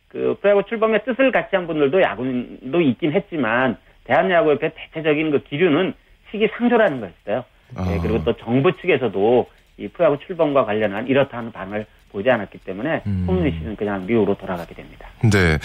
그 0.08 0.36
프로야구 0.40 0.62
출범의 0.68 1.04
뜻을 1.04 1.32
같이 1.32 1.56
한 1.56 1.66
분들도 1.66 2.00
야구도 2.00 2.80
있긴 2.80 3.12
했지만 3.12 3.76
대한야구협회 4.04 4.72
대체적인 4.74 5.30
그 5.30 5.42
기준은 5.44 5.94
시기상조라는 6.30 7.00
거였어요. 7.00 7.44
네, 7.70 7.80
아. 7.80 7.90
네, 7.90 7.98
그리고 8.00 8.22
또 8.24 8.36
정부 8.36 8.72
측에서도 8.80 9.46
이 9.78 9.88
프로야구 9.88 10.18
출범과 10.26 10.64
관련한 10.64 11.06
이렇다 11.06 11.38
하는 11.38 11.52
반응을 11.52 11.86
보지 12.12 12.30
않았기 12.30 12.58
때문에 12.58 13.02
음. 13.06 13.24
홈리 13.28 13.50
씨는 13.50 13.76
그냥 13.76 14.06
미국으로 14.06 14.36
돌아가게 14.36 14.74
됩니다. 14.74 15.08
네. 15.22 15.58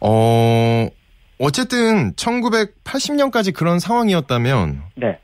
어, 0.00 0.88
어쨌든 1.38 2.12
1980년까지 2.14 3.54
그런 3.54 3.78
상황이었다면 3.78 4.82
네. 4.94 5.18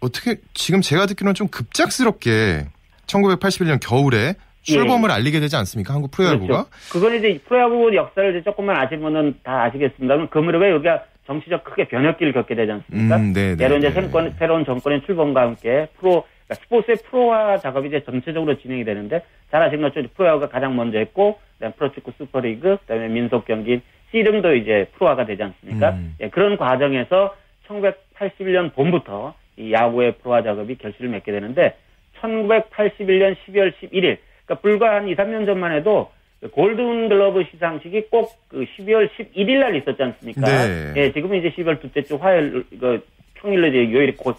어떻게 0.00 0.36
지금 0.54 0.80
제가 0.80 1.06
듣기로는 1.06 1.34
좀 1.34 1.48
급작스럽게 1.48 2.66
1981년 3.06 3.78
겨울에 3.80 4.34
출범을 4.62 5.10
예. 5.10 5.14
알리게 5.14 5.40
되지 5.40 5.56
않습니까? 5.56 5.94
한국 5.94 6.10
프로야구가? 6.10 6.46
그렇죠. 6.46 6.68
그건 6.92 7.14
이제 7.16 7.38
프로야구 7.46 7.94
역사를 7.94 8.30
이제 8.30 8.42
조금만 8.42 8.76
아시면은 8.76 9.34
다 9.42 9.64
아시겠습니다만 9.64 10.30
그 10.30 10.38
무렵에 10.38 10.70
여기가 10.70 11.04
정치적 11.26 11.64
크게 11.64 11.88
변혁기를 11.88 12.32
겪게 12.32 12.54
되지 12.54 12.72
않습니까? 12.72 13.16
음, 13.16 13.32
네, 13.32 13.54
네, 13.56 13.66
이제 13.66 13.78
네. 13.78 13.90
새로운, 13.90 14.34
새로운 14.38 14.64
정권의 14.64 15.02
출범과 15.06 15.40
함께 15.40 15.88
프로 15.98 16.24
그러니까 16.46 16.54
스포츠의 16.64 16.96
프로화 17.08 17.58
작업이 17.58 17.88
이제 17.88 18.02
전체적으로 18.04 18.58
진행이 18.58 18.84
되는데 18.84 19.22
잘 19.50 19.62
아시는 19.62 19.82
것처럼 19.82 20.10
프로야구가 20.14 20.48
가장 20.48 20.76
먼저 20.76 20.98
했고 20.98 21.38
그다음 21.54 21.72
프로축구 21.72 22.12
슈퍼리그 22.18 22.78
그다음에 22.78 23.08
민속 23.08 23.46
경기 23.46 23.80
씨름도 24.10 24.56
이제 24.56 24.88
프로화가 24.96 25.26
되지 25.26 25.42
않습니까? 25.42 25.90
음. 25.90 26.14
예, 26.20 26.28
그런 26.28 26.56
과정에서 26.56 27.34
1981년 27.68 28.74
봄부터 28.74 29.34
이 29.56 29.72
야구의 29.72 30.16
프로화 30.18 30.42
작업이 30.42 30.76
결실을 30.76 31.10
맺게 31.10 31.32
되는데 31.32 31.76
1981년 32.20 33.36
12월 33.46 33.72
11일 33.80 34.18
그러니까 34.52 34.54
불과 34.60 34.94
한 34.96 35.08
2, 35.08 35.16
3년 35.16 35.46
전만 35.46 35.72
해도 35.72 36.10
골든 36.52 37.08
글러브 37.08 37.44
시상식이 37.50 38.08
꼭 38.10 38.42
그 38.48 38.66
12월 38.76 39.08
11일 39.08 39.58
날 39.58 39.74
있었지 39.76 40.02
않습니까? 40.02 40.40
네. 40.42 40.92
예, 40.96 41.12
지금은 41.12 41.38
이제 41.38 41.50
12월 41.50 41.80
둘째 41.80 42.02
주 42.02 42.16
화요일, 42.16 42.64
그 42.78 43.02
평일로 43.34 43.68
이제 43.68 43.90
요일이 43.90 44.16
고, 44.16 44.34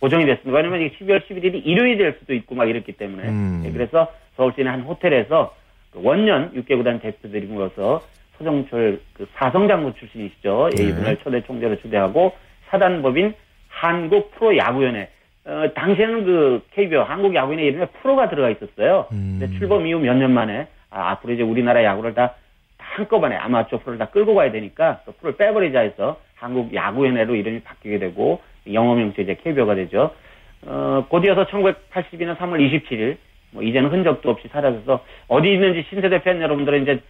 고정이 0.00 0.26
됐습니다. 0.26 0.56
왜냐면 0.56 0.82
이게 0.82 0.94
12월 0.98 1.26
11일이 1.26 1.62
일요일이 1.64 1.96
될 1.96 2.16
수도 2.18 2.34
있고 2.34 2.54
막 2.54 2.68
이랬기 2.68 2.92
때문에. 2.92 3.28
음. 3.28 3.62
예, 3.64 3.70
그래서 3.72 4.12
서울 4.36 4.52
시내 4.54 4.68
한 4.68 4.82
호텔에서 4.82 5.54
그 5.92 6.00
원년 6.02 6.52
6개 6.52 6.76
구단 6.76 7.00
대표들이 7.00 7.46
모여서 7.46 8.02
서정철 8.36 9.00
그 9.14 9.26
사성장군 9.36 9.94
출신이시죠. 9.94 10.70
예, 10.78 10.82
네. 10.82 10.88
이분을 10.90 11.16
초대 11.18 11.40
총재로 11.42 11.76
초대하고 11.80 12.34
사단법인 12.68 13.32
한국 13.68 14.30
프로야구연회 14.32 15.08
어, 15.46 15.68
당시에는 15.74 16.24
그 16.24 16.62
KBO 16.72 17.02
한국 17.02 17.34
야구인의 17.34 17.66
이름에 17.66 17.86
프로가 18.00 18.28
들어가 18.30 18.50
있었어요. 18.50 19.06
음. 19.12 19.36
근데 19.38 19.58
출범 19.58 19.86
이후 19.86 19.98
몇 19.98 20.14
년 20.16 20.32
만에 20.32 20.68
아, 20.90 21.10
앞으로 21.10 21.34
이제 21.34 21.42
우리나라 21.42 21.82
야구를 21.84 22.14
다, 22.14 22.34
다 22.78 22.86
한꺼번에 22.96 23.36
아마추어 23.36 23.80
프로를 23.80 23.98
다 23.98 24.06
끌고 24.06 24.34
가야 24.34 24.50
되니까 24.52 25.00
또 25.04 25.12
프로를 25.12 25.36
빼버리자 25.36 25.80
해서 25.80 26.18
한국 26.36 26.72
야구연회로 26.74 27.34
이름이 27.34 27.60
바뀌게 27.60 27.98
되고 27.98 28.40
영어 28.72 28.94
명칭 28.94 29.24
이제 29.24 29.36
KBO가 29.42 29.74
되죠. 29.74 30.10
어, 30.66 31.04
곧이어서 31.08 31.46
1982년 31.46 32.36
3월 32.36 32.58
27일 32.88 33.16
뭐 33.50 33.62
이제는 33.62 33.90
흔적도 33.90 34.30
없이 34.30 34.48
사라져서 34.48 35.04
어디 35.28 35.52
있는지 35.52 35.84
신세대 35.90 36.22
팬 36.22 36.40
여러분들은 36.40 36.82
이제 36.82 37.00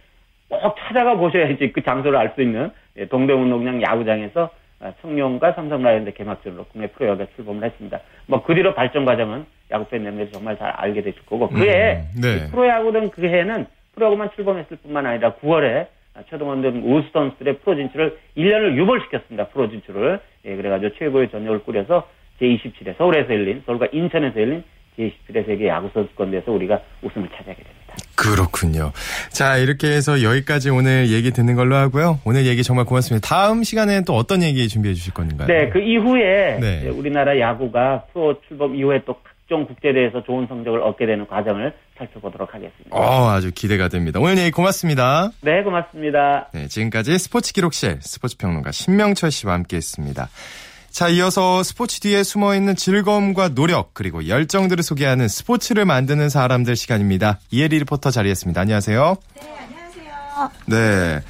꼭 0.49 0.75
찾아가 0.79 1.15
보셔야지 1.15 1.71
그 1.71 1.81
장소를 1.81 2.17
알 2.17 2.33
수 2.35 2.41
있는 2.41 2.69
예, 2.97 3.05
동대문운동장 3.07 3.81
야구장에서 3.81 4.49
아, 4.79 4.93
청룡과 5.01 5.53
삼성 5.53 5.81
라이온즈 5.81 6.13
개막전으로 6.13 6.65
국내 6.65 6.87
프로야구에 6.87 7.27
출범을 7.35 7.63
했습니다. 7.63 7.99
뭐 8.27 8.43
그 8.43 8.53
뒤로 8.53 8.73
발전 8.73 9.05
과정은 9.05 9.45
야구 9.71 9.85
팬 9.87 10.01
여러분들이 10.01 10.31
정말 10.31 10.57
잘 10.57 10.69
알게 10.69 11.01
되실 11.01 11.25
거고 11.25 11.49
그해 11.49 12.03
음, 12.15 12.21
네. 12.21 12.47
프로야구는 12.51 13.09
그 13.11 13.25
해는 13.25 13.65
프로야구만 13.95 14.29
출범했을 14.35 14.77
뿐만 14.83 15.05
아니라 15.05 15.33
9월에 15.35 15.87
최동원 16.29 16.63
우수 16.83 17.09
선수들의 17.11 17.59
프로 17.59 17.75
진출을 17.75 18.17
1년을 18.37 18.75
유보시켰습니다. 18.75 19.47
프로 19.47 19.69
진출을. 19.69 20.19
예, 20.45 20.55
그래가지고 20.55 20.95
최고의 20.95 21.29
전력을 21.29 21.63
꾸려서 21.63 22.07
제27회 22.39 22.97
서울에서 22.97 23.33
열린 23.33 23.63
서울과 23.65 23.87
인천에서 23.91 24.39
열린 24.39 24.63
제27회 24.97 25.45
세계 25.45 25.67
야구 25.67 25.89
선수권대회에서 25.93 26.51
우리가 26.51 26.79
우승을 27.01 27.29
차지하게 27.29 27.63
됩니다. 27.63 27.75
그렇군요. 28.15 28.91
자, 29.29 29.57
이렇게 29.57 29.87
해서 29.87 30.23
여기까지 30.23 30.69
오늘 30.69 31.09
얘기 31.11 31.31
듣는 31.31 31.55
걸로 31.55 31.75
하고요. 31.75 32.19
오늘 32.25 32.45
얘기 32.45 32.63
정말 32.63 32.85
고맙습니다. 32.85 33.27
다음 33.27 33.63
시간에는 33.63 34.05
또 34.05 34.13
어떤 34.15 34.41
얘기 34.41 34.67
준비해 34.67 34.93
주실 34.93 35.13
건가요? 35.13 35.47
네, 35.47 35.69
그 35.69 35.79
이후에 35.79 36.59
네. 36.59 36.89
우리나라 36.89 37.37
야구가 37.39 38.05
프로 38.13 38.39
출범 38.47 38.75
이후에 38.75 39.01
또 39.05 39.15
각종 39.45 39.67
국제대회에서 39.67 40.23
좋은 40.23 40.47
성적을 40.47 40.81
얻게 40.81 41.05
되는 41.05 41.27
과정을 41.27 41.73
살펴보도록 41.97 42.53
하겠습니다. 42.53 42.89
어, 42.91 43.29
아주 43.29 43.51
기대가 43.53 43.89
됩니다. 43.89 44.19
오늘 44.19 44.37
얘기 44.39 44.51
고맙습니다. 44.51 45.29
네, 45.41 45.61
고맙습니다. 45.61 46.49
네, 46.53 46.67
지금까지 46.67 47.17
스포츠 47.19 47.53
기록실 47.53 47.99
스포츠 48.01 48.37
평론가 48.37 48.71
신명철 48.71 49.31
씨와 49.31 49.53
함께 49.53 49.77
했습니다. 49.77 50.29
자, 50.95 51.09
이어서 51.09 51.61
스포츠 51.61 51.99
뒤에 51.99 52.23
숨어 52.23 52.55
있는 52.55 52.73
즐거움과 52.73 53.49
노력 53.49 53.93
그리고 53.93 54.29
열정들을 54.29 54.81
소개하는 54.81 55.27
스포츠를 55.27 55.83
만드는 55.83 56.29
사람들 56.29 56.77
시간입니다. 56.77 57.39
이혜리 57.51 57.79
리포터 57.79 58.11
자리했습니다. 58.11 58.61
안녕하세요. 58.61 59.17
네, 59.35 59.41
안녕하세요. 59.59 60.51
네. 60.67 61.15
네. 61.19 61.21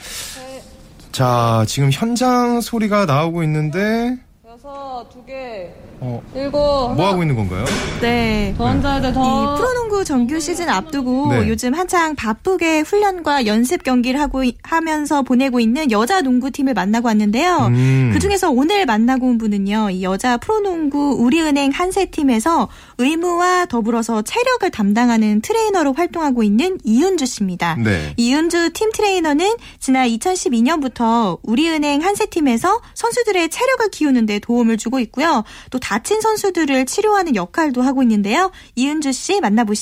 자, 1.12 1.66
지금 1.68 1.90
현장 1.92 2.62
소리가 2.62 3.08
나오고 3.08 3.42
있는데 3.42 4.20
여섯, 4.48 5.10
두 5.12 5.26
개, 5.26 5.72
어, 6.00 6.22
일곱. 6.36 6.94
뭐 6.96 7.08
하고 7.08 7.24
있는 7.24 7.36
건가요? 7.36 7.66
네. 8.02 8.54
더 8.60 8.68
앉아야 8.68 9.02
돼, 9.02 9.14
더. 9.14 9.56
이 9.86 9.88
프로농구 9.88 10.04
정규 10.04 10.40
시즌 10.40 10.68
앞두고 10.68 11.30
네. 11.30 11.48
요즘 11.48 11.74
한창 11.74 12.16
바쁘게 12.16 12.82
훈련과 12.82 13.46
연습 13.46 13.84
경기를 13.84 14.20
하고 14.20 14.44
하면서 14.64 15.22
보내고 15.22 15.60
있는 15.60 15.92
여자 15.92 16.22
농구팀을 16.22 16.74
만나고 16.74 17.08
왔는데요. 17.08 17.68
음. 17.68 18.10
그 18.12 18.20
중에서 18.20 18.50
오늘 18.50 18.86
만나고 18.86 19.28
온 19.28 19.38
분은요, 19.38 19.92
이 19.92 20.04
여자 20.04 20.38
프로농구 20.38 21.18
우리은행 21.20 21.72
한세팀에서 21.72 22.68
의무와 22.98 23.68
더불어서 23.68 24.24
체력을 24.24 24.70
담당하는 24.72 25.42
트레이너로 25.42 25.94
활동하고 25.94 26.42
있는 26.42 26.80
이은주 26.84 27.28
씨입니다. 27.28 27.76
네. 27.76 28.14
이은주 28.18 28.72
팀 28.74 28.92
트레이너는 28.92 29.56
지난 29.80 30.08
2012년부터 30.08 31.38
우리은행 31.44 32.04
한세팀에서 32.04 32.82
선수들의 32.96 33.50
체력을 33.50 33.90
키우는 33.92 34.26
데 34.26 34.40
도움을 34.40 34.78
주고 34.78 35.00
있고요. 35.00 35.44
또 35.70 35.80
다친 35.80 36.22
선수들을 36.22 36.86
치료하는 36.86 37.36
역할도 37.36 37.84
하고 37.84 38.02
있는데요. 38.02 38.52
이은주 38.76 39.12
씨 39.12 39.40
만나보시죠. 39.42 39.75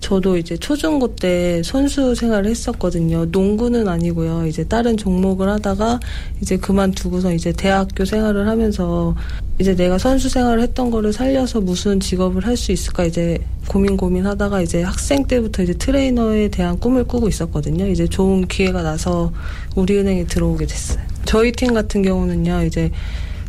저도 0.00 0.36
이제 0.36 0.54
초중고 0.56 1.16
때 1.16 1.62
선수 1.62 2.14
생활을 2.14 2.50
했었거든요. 2.50 3.24
농구는 3.26 3.88
아니고요. 3.88 4.46
이제 4.46 4.62
다른 4.64 4.98
종목을 4.98 5.48
하다가 5.48 5.98
이제 6.42 6.58
그만두고서 6.58 7.32
이제 7.32 7.52
대학교 7.52 8.04
생활을 8.04 8.46
하면서 8.46 9.14
이제 9.58 9.74
내가 9.74 9.96
선수 9.96 10.28
생활을 10.28 10.62
했던 10.62 10.90
거를 10.90 11.12
살려서 11.12 11.62
무슨 11.62 12.00
직업을 12.00 12.44
할 12.44 12.54
수 12.56 12.72
있을까 12.72 13.04
이제 13.04 13.38
고민 13.66 13.96
고민 13.96 14.26
하다가 14.26 14.60
이제 14.60 14.82
학생 14.82 15.24
때부터 15.26 15.62
이제 15.62 15.72
트레이너에 15.72 16.48
대한 16.48 16.78
꿈을 16.78 17.04
꾸고 17.04 17.28
있었거든요. 17.28 17.86
이제 17.86 18.06
좋은 18.06 18.46
기회가 18.46 18.82
나서 18.82 19.32
우리은행에 19.74 20.26
들어오게 20.26 20.66
됐어요. 20.66 21.02
저희 21.24 21.50
팀 21.50 21.72
같은 21.72 22.02
경우는요. 22.02 22.64
이제 22.64 22.90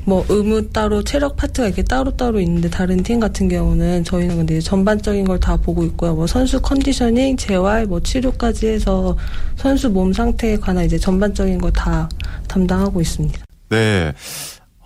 뭐 0.05 0.23
의무 0.29 0.69
따로 0.69 1.03
체력 1.03 1.35
파트가 1.35 1.67
이렇게 1.67 1.83
따로따로 1.83 2.39
있는데 2.39 2.69
다른 2.69 3.01
팀 3.03 3.19
같은 3.19 3.47
경우는 3.49 4.03
저희는 4.03 4.37
근데 4.37 4.59
전반적인 4.59 5.25
걸 5.25 5.39
다 5.39 5.57
보고 5.57 5.83
있고요. 5.83 6.13
뭐 6.15 6.27
선수 6.27 6.61
컨디셔닝, 6.61 7.37
재활, 7.37 7.85
뭐 7.85 7.99
치료까지 7.99 8.67
해서 8.67 9.17
선수 9.57 9.89
몸 9.89 10.13
상태에 10.13 10.57
관한 10.57 10.85
이제 10.85 10.97
전반적인 10.97 11.57
걸 11.59 11.71
다 11.71 12.07
담당하고 12.47 13.01
있습니다. 13.01 13.43
네. 13.69 14.13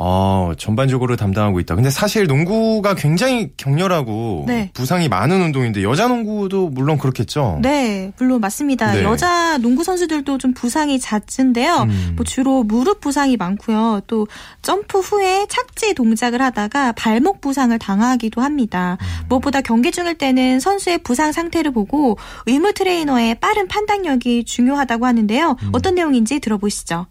어, 0.02 0.54
전반적으로 0.58 1.18
담당하고 1.18 1.60
있다. 1.60 1.76
근데 1.76 1.90
사실 1.90 2.26
농구가 2.26 2.96
굉장히 2.96 3.52
격렬하고 3.58 4.46
네. 4.48 4.72
부상이 4.74 5.10
많은 5.10 5.42
운동인데 5.42 5.84
여자 5.84 6.08
농구도 6.08 6.70
물론 6.70 6.98
그렇겠죠. 6.98 7.60
네, 7.62 8.14
물론 8.18 8.40
맞습니다. 8.40 8.94
네. 8.94 9.04
여자 9.04 9.58
농구 9.58 9.84
선수들도 9.84 10.38
좀 10.38 10.54
부상이 10.54 11.00
잦은데요. 11.00 11.82
음. 11.90 12.14
뭐 12.16 12.24
주로 12.24 12.64
무릎 12.64 13.02
부상이 13.02 13.36
많고요. 13.36 14.00
또 14.08 14.26
점프 14.62 15.00
후에 15.00 15.46
착지 15.50 15.94
동작을 15.96 16.42
하다가 16.42 16.94
발목 16.94 17.42
부상을 17.42 17.78
당하기도 17.78 18.42
합니다. 18.42 18.98
음. 19.02 19.26
무엇보다 19.28 19.60
경기 19.60 19.92
중일 19.92 20.18
때는 20.18 20.62
선수의 20.62 21.00
부상 21.00 21.34
상태를 21.34 21.72
보고 21.72 22.18
의무 22.46 22.72
트레이너의 22.72 23.36
빠른 23.36 23.68
판단력이 23.68 24.46
중요하다고 24.46 25.06
하는데요. 25.06 25.58
음. 25.62 25.70
어떤 25.74 25.96
내용인지 25.96 26.40
들어보시죠. 26.40 27.06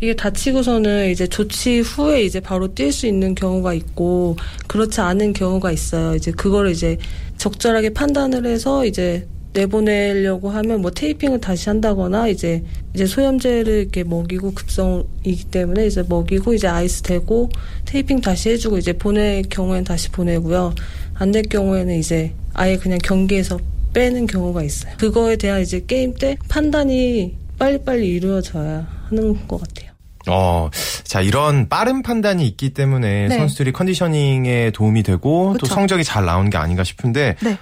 이게 0.00 0.14
다치고서는 0.14 1.10
이제 1.10 1.26
조치 1.26 1.80
후에 1.80 2.22
이제 2.22 2.40
바로 2.40 2.68
뛸 2.74 2.90
수 2.90 3.06
있는 3.06 3.34
경우가 3.34 3.74
있고 3.74 4.36
그렇지 4.66 5.00
않은 5.00 5.34
경우가 5.34 5.72
있어요. 5.72 6.14
이제 6.14 6.30
그거를 6.30 6.70
이제 6.70 6.96
적절하게 7.36 7.90
판단을 7.90 8.46
해서 8.46 8.86
이제 8.86 9.26
내보내려고 9.52 10.48
하면 10.48 10.80
뭐 10.80 10.90
테이핑을 10.92 11.40
다시 11.40 11.68
한다거나 11.68 12.28
이제 12.28 12.62
이제 12.94 13.04
소염제를 13.04 13.74
이렇게 13.80 14.04
먹이고 14.04 14.52
급성이기 14.52 15.44
때문에 15.50 15.86
이제 15.86 16.04
먹이고 16.08 16.54
이제 16.54 16.68
아이스 16.68 17.02
대고 17.02 17.50
테이핑 17.84 18.20
다시 18.20 18.50
해주고 18.50 18.78
이제 18.78 18.92
보낼 18.94 19.42
경우에는 19.42 19.84
다시 19.84 20.08
보내고요. 20.10 20.74
안 21.14 21.32
될 21.32 21.42
경우에는 21.42 21.98
이제 21.98 22.32
아예 22.54 22.76
그냥 22.76 22.98
경기에서 23.02 23.58
빼는 23.92 24.26
경우가 24.26 24.62
있어요. 24.62 24.94
그거에 24.98 25.36
대한 25.36 25.60
이제 25.60 25.84
게임 25.86 26.14
때 26.14 26.36
판단이 26.48 27.34
빨리빨리 27.58 28.08
이루어져야 28.08 28.88
하는 29.08 29.46
것 29.46 29.60
같아요. 29.60 29.89
어, 30.28 30.70
자, 31.04 31.20
이런 31.20 31.68
빠른 31.68 32.02
판단이 32.02 32.46
있기 32.46 32.74
때문에 32.74 33.28
네. 33.28 33.36
선수들이 33.38 33.72
컨디셔닝에 33.72 34.70
도움이 34.72 35.02
되고 35.02 35.52
그쵸. 35.52 35.66
또 35.66 35.66
성적이 35.66 36.04
잘 36.04 36.24
나오는 36.24 36.50
게 36.50 36.58
아닌가 36.58 36.84
싶은데 36.84 37.36
네. 37.40 37.58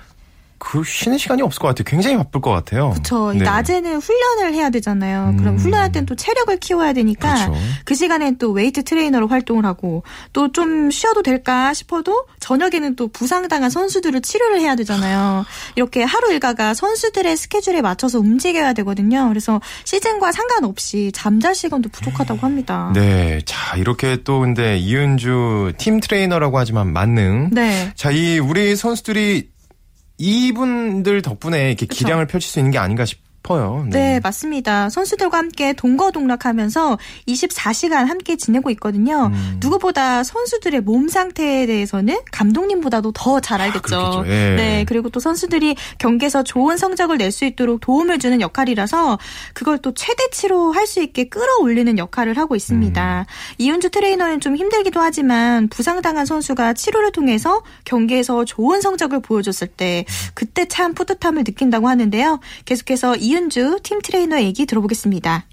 그 0.59 0.83
쉬는 0.85 1.19
시간이 1.19 1.43
없을 1.43 1.61
것 1.61 1.69
같아요. 1.69 1.85
굉장히 1.85 2.17
바쁠 2.17 2.41
것 2.41 2.51
같아요. 2.51 2.91
그렇죠. 2.91 3.33
네. 3.33 3.45
낮에는 3.45 3.97
훈련을 3.97 4.55
해야 4.55 4.71
되잖아요. 4.71 5.31
음. 5.31 5.37
그럼 5.37 5.57
훈련할 5.57 5.93
땐 5.93 6.05
또 6.05 6.15
체력을 6.15 6.57
키워야 6.59 6.93
되니까 6.93 7.35
그렇죠. 7.47 7.55
그 7.85 7.95
시간엔 7.95 8.39
또 8.39 8.51
웨이트 8.53 8.83
트레이너로 8.85 9.29
활동을 9.29 9.65
하고 9.65 10.03
또 10.33 10.49
좀 10.59 10.91
쉬어도 10.91 11.23
될까 11.23 11.73
싶어도 11.73 12.27
저녁에는 12.41 12.97
또 12.97 13.07
부상당한 13.09 13.71
선수들을 13.71 14.21
치료를 14.23 14.61
해야 14.61 14.75
되잖아요. 14.75 15.45
이렇게 15.77 16.03
하루 16.03 16.33
일과가 16.33 16.75
선수들의 16.75 17.37
스케줄에 17.37 17.81
맞춰서 17.81 18.19
움직여야 18.19 18.73
되거든요. 18.73 19.29
그래서 19.29 19.61
시즌과 19.85 20.33
상관없이 20.33 21.13
잠잘 21.15 21.55
시간도 21.55 21.91
부족하다고 21.91 22.41
합니다. 22.41 22.91
네. 22.95 23.41
자, 23.45 23.77
이렇게 23.77 24.19
또 24.25 24.41
근데 24.41 24.79
이은주 24.79 25.75
팀 25.79 26.01
트레이너라고 26.01 26.59
하지만 26.59 26.93
만능. 26.93 27.51
네. 27.53 27.93
자, 27.95 28.11
이 28.11 28.39
우리 28.39 28.75
선수들이 28.75 29.49
이분들 30.19 31.23
덕분에 31.23 31.69
이렇게 31.69 31.87
그쵸? 31.87 32.05
기량을 32.05 32.27
펼칠 32.27 32.51
수 32.51 32.59
있는 32.59 32.71
게 32.71 32.79
아닌가 32.79 33.05
싶 33.05 33.21
싶어요. 33.43 33.87
네. 33.91 33.99
네. 33.99 34.21
맞습니다. 34.21 34.91
선수들과 34.91 35.39
함께 35.39 35.73
동거동락하면서 35.73 36.99
24시간 37.27 38.07
함께 38.07 38.37
지내고 38.37 38.71
있거든요. 38.71 39.31
음. 39.33 39.57
누구보다 39.61 40.23
선수들의 40.23 40.81
몸 40.83 41.09
상태에 41.09 41.67
대해서는 41.67 42.19
감독님보다도 42.33 43.13
더 43.13 43.39
잘 43.41 43.61
알겠죠. 43.61 43.97
아, 43.97 44.25
예. 44.27 44.57
네, 44.57 44.85
그리고 44.87 45.09
또 45.11 45.21
선수들이 45.21 45.77
경기에서 45.99 46.43
좋은 46.43 46.77
성적을 46.77 47.17
낼 47.17 47.29
수 47.31 47.45
있도록 47.45 47.81
도움을 47.83 48.19
주는 48.19 48.41
역할이라서 48.41 49.19
그걸 49.53 49.79
또 49.79 49.93
최대치로 49.95 50.73
할 50.73 50.87
수 50.89 51.03
있게 51.03 51.25
끌어올리는 51.29 51.99
역할을 51.99 52.39
하고 52.39 52.57
있습니다. 52.57 53.21
음. 53.21 53.25
이은주 53.59 53.91
트레이너는 53.91 54.41
좀 54.41 54.57
힘들기도 54.57 55.01
하지만 55.01 55.69
부상당한 55.69 56.25
선수가 56.25 56.73
치료를 56.73 57.13
통해서 57.13 57.63
경기에서 57.85 58.47
좋은 58.47 58.81
성적을 58.81 59.21
보여줬을 59.21 59.67
때 59.69 60.07
그때 60.33 60.65
참 60.67 60.95
뿌듯함을 60.95 61.45
느낀다고 61.45 61.89
하는데요. 61.89 62.41
계속해서 62.65 63.17
이은 63.17 63.38
이은주 63.39 63.79
팀 63.85 64.01
트레이너 64.03 64.43
얘기 64.43 64.67
들어보겠습니다. 64.67 65.47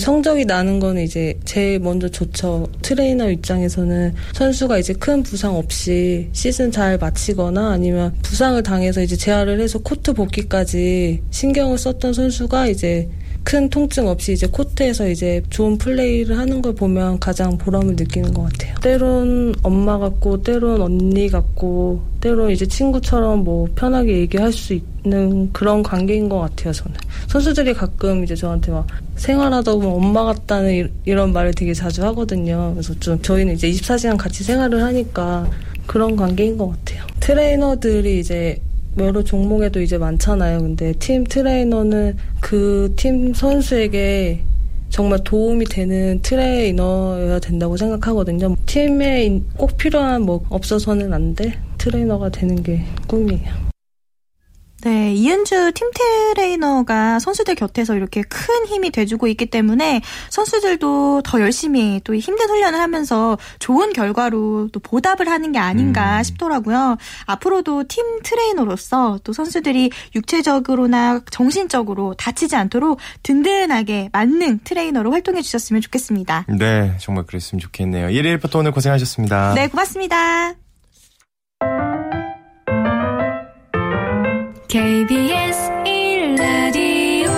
성적이 0.00 0.46
나는 0.46 0.80
거는 0.80 1.02
이제 1.02 1.38
제일 1.44 1.78
먼저 1.78 2.08
좋죠. 2.08 2.66
트레이너 2.80 3.30
입장에서는 3.30 4.14
선수가 4.32 4.78
이제 4.78 4.94
큰 4.94 5.22
부상 5.22 5.54
없이 5.54 6.30
시즌 6.32 6.70
잘 6.70 6.96
마치거나 6.96 7.70
아니면 7.70 8.14
부상을 8.22 8.62
당해서 8.62 9.02
이제 9.02 9.14
재활을 9.16 9.60
해서 9.60 9.78
코트 9.78 10.14
복귀까지 10.14 11.22
신경을 11.30 11.76
썼던 11.76 12.14
선수가 12.14 12.68
이제 12.68 13.08
큰 13.48 13.70
통증 13.70 14.06
없이 14.06 14.34
이제 14.34 14.46
코트에서 14.46 15.08
이제 15.08 15.42
좋은 15.48 15.78
플레이를 15.78 16.36
하는 16.36 16.60
걸 16.60 16.74
보면 16.74 17.18
가장 17.18 17.56
보람을 17.56 17.96
느끼는 17.96 18.34
것 18.34 18.42
같아요. 18.42 18.74
때론 18.82 19.54
엄마 19.62 19.98
같고, 19.98 20.42
때론 20.42 20.82
언니 20.82 21.30
같고, 21.30 22.02
때론 22.20 22.50
이제 22.50 22.66
친구처럼 22.66 23.44
뭐 23.44 23.66
편하게 23.74 24.18
얘기할 24.18 24.52
수 24.52 24.74
있는 24.74 25.50
그런 25.54 25.82
관계인 25.82 26.28
것 26.28 26.40
같아요, 26.40 26.74
저는. 26.74 26.94
선수들이 27.28 27.72
가끔 27.72 28.22
이제 28.22 28.34
저한테 28.34 28.70
막 28.70 28.86
생활하다 29.16 29.72
보면 29.72 29.92
엄마 29.92 30.24
같다는 30.24 30.92
이런 31.06 31.32
말을 31.32 31.54
되게 31.54 31.72
자주 31.72 32.04
하거든요. 32.04 32.72
그래서 32.74 32.92
좀 33.00 33.18
저희는 33.22 33.54
이제 33.54 33.70
24시간 33.70 34.18
같이 34.18 34.44
생활을 34.44 34.82
하니까 34.82 35.48
그런 35.86 36.16
관계인 36.16 36.58
것 36.58 36.68
같아요. 36.68 37.02
트레이너들이 37.20 38.20
이제 38.20 38.60
여러 39.06 39.22
종목에도 39.22 39.80
이제 39.80 39.98
많잖아요. 39.98 40.58
근데 40.60 40.92
팀 40.98 41.24
트레이너는 41.24 42.16
그 42.40 42.88
팀 42.96 43.32
선수에게 43.34 44.40
정말 44.90 45.22
도움이 45.22 45.66
되는 45.66 46.20
트레이너여야 46.22 47.38
된다고 47.40 47.76
생각하거든요. 47.76 48.56
팀에 48.66 49.40
꼭 49.56 49.76
필요한 49.76 50.22
뭐 50.22 50.40
없어서는 50.48 51.12
안 51.12 51.34
돼. 51.34 51.52
트레이너가 51.76 52.30
되는 52.30 52.62
게 52.62 52.82
꿈이에요. 53.06 53.67
네, 54.82 55.12
이은주 55.12 55.72
팀 55.74 55.90
트레이너가 55.92 57.18
선수들 57.18 57.56
곁에서 57.56 57.96
이렇게 57.96 58.22
큰 58.22 58.66
힘이 58.66 58.90
돼주고 58.90 59.26
있기 59.26 59.46
때문에 59.46 60.02
선수들도 60.30 61.22
더 61.24 61.40
열심히 61.40 62.00
또 62.04 62.14
힘든 62.14 62.48
훈련을 62.48 62.78
하면서 62.78 63.36
좋은 63.58 63.92
결과로 63.92 64.68
또 64.72 64.78
보답을 64.78 65.28
하는 65.28 65.50
게 65.50 65.58
아닌가 65.58 66.18
음. 66.18 66.22
싶더라고요. 66.22 66.96
앞으로도 67.26 67.84
팀 67.88 68.22
트레이너로서 68.22 69.18
또 69.24 69.32
선수들이 69.32 69.90
육체적으로나 70.14 71.22
정신적으로 71.30 72.14
다치지 72.14 72.54
않도록 72.54 73.00
든든하게 73.24 74.10
만능 74.12 74.60
트레이너로 74.62 75.10
활동해 75.10 75.42
주셨으면 75.42 75.82
좋겠습니다. 75.82 76.46
네, 76.56 76.96
정말 77.00 77.24
그랬으면 77.26 77.60
좋겠네요. 77.60 78.08
1일 78.08 78.36
리포터 78.36 78.60
오늘 78.60 78.70
고생하셨습니다. 78.70 79.54
네, 79.54 79.68
고맙습니다. 79.68 80.67
KBS 84.68 85.70
1라디오 85.86 87.30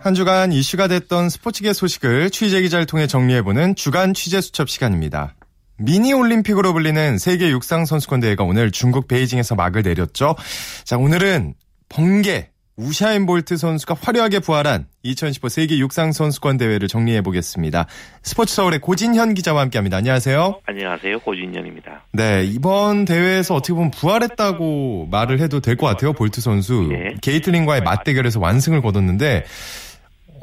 한 0.00 0.14
주간 0.14 0.50
이슈가 0.50 0.88
됐던 0.88 1.28
스포츠계 1.28 1.74
소식을 1.74 2.30
취재 2.30 2.62
기자를 2.62 2.86
통해 2.86 3.06
정리해보는 3.06 3.74
주간 3.74 4.14
취재 4.14 4.40
수첩 4.40 4.70
시간입니다. 4.70 5.34
미니 5.76 6.14
올림픽으로 6.14 6.72
불리는 6.72 7.18
세계 7.18 7.50
육상 7.50 7.84
선수권 7.84 8.20
대회가 8.20 8.44
오늘 8.44 8.70
중국 8.70 9.08
베이징에서 9.08 9.56
막을 9.56 9.82
내렸죠. 9.82 10.36
자, 10.84 10.96
오늘은 10.96 11.52
번개 11.90 12.48
우샤인 12.76 13.24
볼트 13.26 13.56
선수가 13.56 13.94
화려하게 14.02 14.40
부활한 14.40 14.86
2015 15.04 15.48
세계 15.48 15.78
육상 15.78 16.10
선수권 16.10 16.56
대회를 16.56 16.88
정리해 16.88 17.20
보겠습니다. 17.22 17.86
스포츠 18.22 18.52
서울의 18.54 18.80
고진현 18.80 19.34
기자와 19.34 19.60
함께합니다. 19.62 19.98
안녕하세요. 19.98 20.60
안녕하세요. 20.66 21.20
고진현입니다. 21.20 22.02
네, 22.12 22.42
이번 22.44 23.04
대회에서 23.04 23.54
어떻게 23.54 23.74
보면 23.74 23.92
부활했다고 23.92 25.06
말을 25.10 25.38
해도 25.38 25.60
될 25.60 25.76
것 25.76 25.86
같아요. 25.86 26.12
볼트 26.12 26.40
선수 26.40 26.88
예. 26.92 27.14
게이틀린과의 27.22 27.82
맞대결에서 27.82 28.40
완승을 28.40 28.80
거뒀는데 28.82 29.44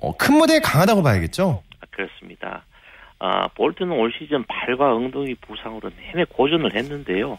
어, 0.01 0.15
큰 0.15 0.35
무대에 0.37 0.59
강하다고 0.59 1.03
봐야겠죠. 1.03 1.61
아, 1.81 1.85
그렇습니다. 1.91 2.63
아, 3.19 3.47
볼트는 3.49 3.91
올 3.91 4.11
시즌 4.17 4.43
발과 4.45 4.93
엉덩이 4.95 5.35
부상으로 5.35 5.89
내내 5.97 6.25
고전을 6.29 6.75
했는데요. 6.75 7.37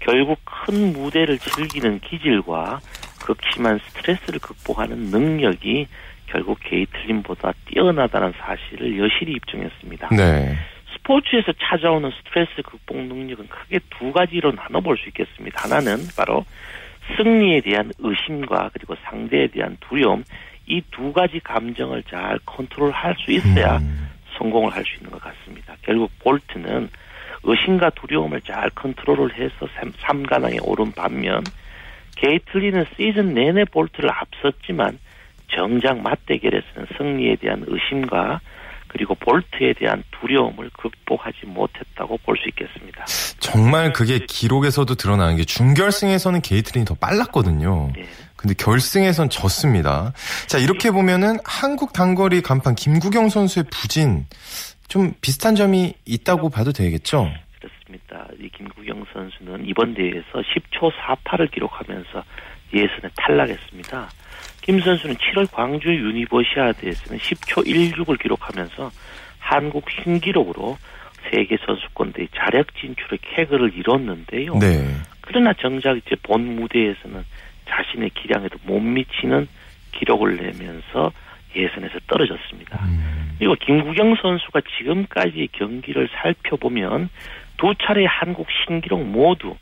결국 0.00 0.38
큰 0.44 0.92
무대를 0.94 1.38
즐기는 1.38 2.00
기질과 2.00 2.80
극심한 3.34 3.78
스트레스를 3.88 4.40
극복하는 4.40 4.96
능력이 5.10 5.86
결국 6.26 6.58
게이틀린보다 6.62 7.52
뛰어나다는 7.66 8.32
사실을 8.38 8.98
여실히 8.98 9.32
입증했습니다. 9.32 10.08
네. 10.16 10.56
스포츠에서 10.94 11.52
찾아오는 11.58 12.10
스트레스 12.18 12.62
극복 12.62 12.98
능력은 12.98 13.48
크게 13.48 13.80
두 13.98 14.12
가지로 14.12 14.52
나눠볼 14.52 14.98
수 14.98 15.08
있겠습니다. 15.08 15.62
하나는 15.64 15.98
바로 16.16 16.44
승리에 17.16 17.60
대한 17.62 17.90
의심과 17.98 18.70
그리고 18.72 18.94
상대에 19.04 19.48
대한 19.48 19.76
두려움 19.80 20.22
이 20.66 20.80
두 20.92 21.12
가지 21.12 21.40
감정을 21.40 22.04
잘 22.04 22.38
컨트롤할 22.46 23.16
수 23.18 23.32
있어야 23.32 23.78
음. 23.78 24.08
성공을 24.38 24.72
할 24.72 24.84
수 24.84 24.96
있는 24.98 25.10
것 25.10 25.20
같습니다. 25.20 25.74
결국 25.82 26.10
볼트는 26.20 26.88
의심과 27.42 27.90
두려움을 27.90 28.40
잘 28.42 28.70
컨트롤을 28.70 29.34
해서 29.34 29.66
3관왕에 29.76 30.60
오른 30.62 30.92
반면 30.92 31.42
게이틀리는 32.20 32.84
시즌 32.96 33.34
내내 33.34 33.64
볼트를 33.66 34.10
앞섰지만 34.10 34.98
정작 35.48 36.00
맞대결에서는 36.00 36.86
승리에 36.96 37.36
대한 37.36 37.64
의심과 37.66 38.40
그리고 38.88 39.14
볼트에 39.14 39.72
대한 39.74 40.02
두려움을 40.10 40.70
극복하지 40.76 41.46
못했다고 41.46 42.18
볼 42.24 42.36
수 42.36 42.48
있겠습니다. 42.48 43.04
정말 43.38 43.92
그게 43.92 44.18
기록에서도 44.18 44.94
드러나는 44.96 45.36
게 45.36 45.44
준결승에서는 45.44 46.40
게이트린이 46.42 46.84
더 46.84 46.94
빨랐거든요. 46.94 47.90
네. 47.94 48.04
근데 48.36 48.54
결승에선 48.54 49.28
졌습니다. 49.30 50.12
자, 50.46 50.58
이렇게 50.58 50.90
보면은 50.90 51.38
한국 51.44 51.92
단거리 51.92 52.40
간판 52.42 52.74
김구경 52.74 53.28
선수의 53.28 53.64
부진 53.70 54.26
좀 54.88 55.12
비슷한 55.20 55.54
점이 55.54 55.94
있다고 56.04 56.48
봐도 56.50 56.72
되겠죠? 56.72 57.30
그렇습니다. 57.90 58.26
이 58.38 58.48
김구경 58.50 59.04
선수는 59.12 59.66
이번 59.66 59.94
대회에서 59.94 60.24
10초 60.32 60.92
48을 60.92 61.50
기록하면서 61.50 62.24
예선에 62.72 63.10
탈락했습니다. 63.16 64.08
김 64.62 64.80
선수는 64.80 65.16
7월 65.16 65.50
광주 65.50 65.88
유니버시아드에서는 65.88 67.18
10초 67.18 67.66
16을 67.66 68.20
기록하면서 68.20 68.90
한국 69.38 69.90
신기록으로 69.90 70.78
세계 71.30 71.56
선수권대회 71.66 72.28
자력 72.34 72.74
진출의 72.76 73.18
쾌거를 73.22 73.76
이뤘는데요. 73.76 74.54
네. 74.58 74.94
그러나 75.22 75.52
정작 75.54 75.96
이제 75.96 76.16
본 76.22 76.56
무대에서는 76.56 77.24
자신의 77.68 78.10
기량에도 78.10 78.58
못 78.64 78.80
미치는 78.80 79.48
기록을 79.92 80.36
내면서 80.36 81.12
예선에서 81.56 81.98
떨어졌습니다. 82.06 82.84
음. 82.84 83.36
그리고 83.38 83.54
김구경 83.54 84.16
선수가 84.16 84.60
지금까지 84.78 85.48
경기를 85.52 86.08
살펴보면 86.22 87.08
두 87.60 87.74
차례 87.82 88.06
한국 88.06 88.46
신기록 88.64 89.04
모두 89.04 89.54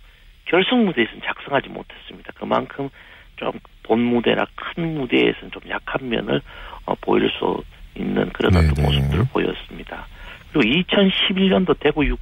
결승 0.45 0.87
무대에서는 0.87 1.21
작성하지 1.25 1.69
못했습니다. 1.69 2.33
그만큼 2.37 2.89
좀 3.37 3.53
본 3.89 4.01
무대나 4.01 4.47
큰 4.55 4.95
무대에서는 4.95 5.51
좀 5.51 5.63
약한 5.71 6.09
면을 6.09 6.41
어, 6.85 6.95
보일 7.01 7.29
수 7.31 7.65
있는 7.97 8.29
그런 8.35 8.53
네네. 8.53 8.69
어떤 8.71 8.85
모습들을 8.85 9.25
보였습니다. 9.33 10.07
그리고 10.53 10.83
2011년도 10.83 11.75
대구 11.81 12.07
육, 12.07 12.21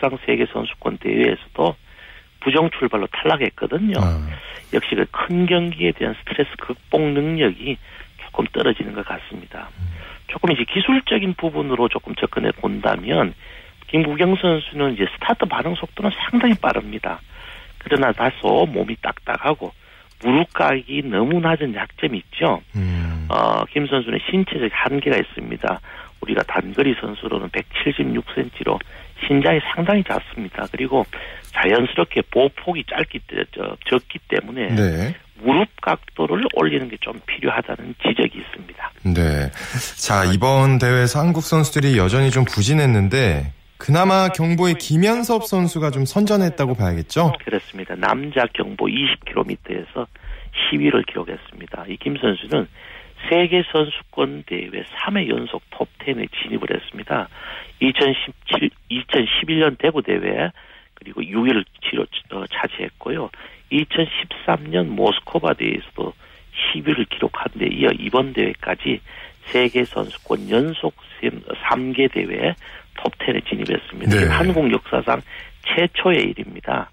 상 0.00 0.18
세계 0.26 0.44
선수권 0.46 0.98
대회에서도 0.98 1.76
부정 2.40 2.68
출발로 2.70 3.06
탈락했거든요. 3.12 3.94
아. 4.00 4.28
역시 4.74 4.94
그 4.94 5.06
큰 5.10 5.46
경기에 5.46 5.92
대한 5.92 6.14
스트레스 6.20 6.50
극복 6.60 7.00
능력이 7.00 7.78
조금 8.26 8.44
떨어지는 8.52 8.92
것 8.94 9.04
같습니다. 9.06 9.70
조금 10.26 10.52
이제 10.52 10.64
기술적인 10.64 11.34
부분으로 11.34 11.88
조금 11.88 12.14
접근해 12.16 12.50
본다면 12.60 13.34
김구경 13.88 14.36
선수는 14.36 14.94
이제 14.94 15.06
스타트 15.14 15.44
반응 15.46 15.74
속도는 15.74 16.10
상당히 16.30 16.54
빠릅니다. 16.54 17.20
그러나 17.78 18.12
다소 18.12 18.66
몸이 18.66 18.96
딱딱하고 19.02 19.72
무릎각이 20.22 21.02
너무 21.04 21.40
낮은 21.40 21.74
약점이 21.74 22.18
있죠. 22.18 22.60
음. 22.76 23.26
어, 23.28 23.64
김 23.66 23.86
선수는 23.86 24.18
신체적 24.30 24.70
한계가 24.72 25.16
있습니다. 25.16 25.80
우리가 26.20 26.42
단거리 26.42 26.94
선수로는 27.00 27.48
176cm로 27.50 28.78
신장이 29.26 29.60
상당히 29.74 30.02
작습니다. 30.04 30.66
그리고 30.72 31.06
자연스럽게 31.52 32.22
보폭이 32.30 32.84
짧기 32.90 33.20
적기 33.88 34.18
때문에 34.28 34.74
네. 34.74 35.14
무릎 35.40 35.68
각도를 35.80 36.44
올리는 36.54 36.88
게 36.88 36.96
좀 37.00 37.18
필요하다는 37.26 37.94
지적이 38.02 38.38
있습니다. 38.38 38.90
네. 39.04 39.50
자, 39.96 40.24
이번 40.24 40.78
대회에서 40.78 41.20
한국 41.20 41.42
선수들이 41.42 41.96
여전히 41.96 42.30
좀 42.30 42.44
부진했는데 42.44 43.52
그나마 43.78 44.28
경보의 44.28 44.74
김현섭 44.74 45.44
선수가 45.44 45.90
좀 45.92 46.04
선전했다고 46.04 46.74
봐야겠죠? 46.74 47.32
그렇습니다. 47.44 47.94
남자 47.94 48.44
경보 48.52 48.86
20km에서 48.86 50.06
10위를 50.72 51.06
기록했습니다. 51.06 51.84
이 51.88 51.96
김 51.98 52.16
선수는 52.16 52.66
세계 53.28 53.62
선수권 53.72 54.44
대회 54.46 54.70
3회 54.70 55.28
연속 55.28 55.62
톱10에 55.70 56.28
진입을 56.42 56.68
했습니다. 56.74 57.28
2017, 57.80 58.70
2011년 58.90 59.76
대구 59.78 60.02
대회 60.02 60.50
그리고 60.94 61.20
6위를 61.22 61.64
치료, 61.88 62.02
어, 62.32 62.44
차지했고요. 62.46 63.30
2013년 63.72 64.86
모스코바 64.86 65.54
대회에서도 65.54 66.12
10위를 66.74 67.08
기록한 67.10 67.46
데 67.58 67.66
이어 67.66 67.90
이번 67.98 68.32
대회까지 68.32 69.00
세계 69.46 69.84
선수권 69.84 70.50
연속 70.50 70.94
3개 71.22 72.10
대회 72.12 72.54
톱10에 72.98 73.46
진입했습니다. 73.48 74.16
네. 74.16 74.26
한국 74.28 74.70
역사상 74.72 75.20
최초의 75.66 76.22
일입니다. 76.30 76.90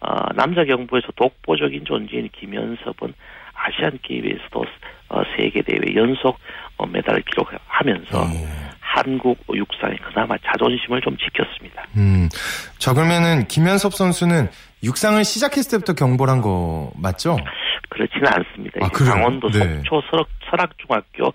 어, 0.00 0.32
남자 0.34 0.64
경부에서 0.64 1.08
독보적인 1.16 1.84
존재인 1.84 2.28
김현섭은 2.28 3.14
아시안 3.54 3.98
게임에서도 4.02 4.64
어, 5.08 5.22
세계 5.36 5.62
대회 5.62 5.94
연속 5.94 6.38
어, 6.76 6.86
메달을 6.86 7.22
기록하면서 7.22 8.20
오. 8.20 8.74
한국 8.80 9.38
육상에 9.52 9.96
그나마 9.96 10.36
자존심을 10.38 11.00
좀 11.00 11.16
지켰습니다. 11.16 11.84
음, 11.96 12.28
자 12.78 12.92
그러면은 12.92 13.46
김현섭 13.48 13.94
선수는 13.94 14.48
육상을 14.84 15.24
시작했을 15.24 15.78
때부터 15.78 15.94
경보를 15.94 16.32
한거 16.32 16.92
맞죠? 16.96 17.36
그렇지는 17.88 18.26
않습니다. 18.28 18.80
아, 18.84 18.88
강원도 18.88 19.48
네. 19.50 19.58
속초 19.58 20.02
설악, 20.10 20.28
설악중학교 20.50 21.32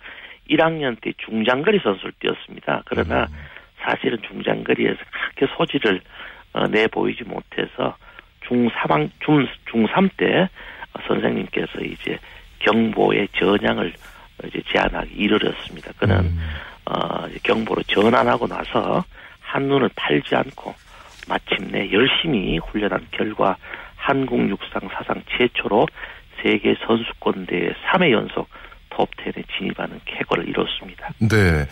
1학년 0.49 0.99
때 1.01 1.12
중장거리 1.25 1.79
선수를 1.84 2.13
뛰었습니다. 2.19 2.84
그러나 2.86 3.23
음. 3.23 3.36
사실은 3.82 4.18
중장거리에서 4.28 4.98
그렇게 5.36 5.54
소질을 5.56 6.02
어, 6.54 6.68
내 6.68 6.88
보이지 6.88 7.24
못해서 7.24 7.96
중3, 8.48 9.10
중, 9.20 9.48
중3 9.72 10.10
때 10.18 10.50
선생님께서 11.08 11.82
이제 11.82 12.18
경보의 12.60 13.28
전향을 13.34 13.94
이제 14.46 14.62
제안하기 14.72 15.13
이르렀습니다. 15.13 15.92
그는 15.98 16.20
음. 16.20 16.39
어, 16.86 17.28
경보로 17.44 17.84
전환하고 17.84 18.48
나서 18.48 19.04
한눈을 19.42 19.89
팔지 19.96 20.36
않고 20.36 20.74
마침내 21.28 21.92
열심히 21.92 22.58
훈련한 22.58 23.08
결과 23.12 23.58
한국 23.96 24.50
육상 24.50 24.82
사상 24.94 25.22
최초로 25.30 25.88
세계 26.42 26.76
선수권 26.86 27.46
대회 27.46 27.74
3회 27.86 28.12
연속 28.12 28.48
톱10에 29.00 29.44
진입하는 29.58 30.00
쾌거를 30.06 30.48
이뤘습니다. 30.50 31.10
네. 31.20 31.66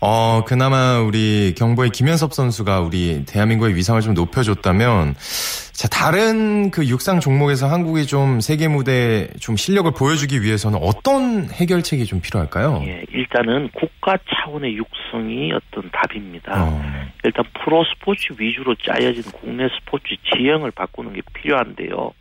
어, 0.00 0.42
그나마 0.46 0.98
우리 1.00 1.54
경보의 1.56 1.90
김현섭 1.90 2.32
선수가 2.32 2.80
우리 2.80 3.24
대한민국의 3.26 3.76
위상을 3.76 4.00
좀 4.00 4.14
높여줬다면, 4.14 5.14
자, 5.14 5.88
다른 5.88 6.70
그 6.70 6.86
육상 6.88 7.20
종목에서 7.20 7.68
한국이 7.68 8.06
좀 8.06 8.40
세계 8.40 8.68
무대에 8.68 9.28
좀 9.40 9.56
실력을 9.56 9.90
보여주기 9.92 10.42
위해서는 10.42 10.78
어떤 10.82 11.50
해결책이 11.50 12.06
좀 12.06 12.22
필요할까요? 12.22 12.82
예, 12.86 13.04
일단은 13.12 13.68
국가 13.74 14.16
차원의 14.30 14.76
육성이 14.76 15.52
어떤 15.52 15.90
답입니다. 15.90 16.64
어. 16.64 16.82
일단 17.24 17.44
프로 17.62 17.84
스포츠 17.84 18.32
위주로 18.38 18.74
짜여진 18.76 19.24
국내 19.32 19.68
스포츠 19.68 20.14
지형을 20.32 20.70
바꾸는 20.70 21.12
게 21.12 21.20
필요한데요. 21.34 22.12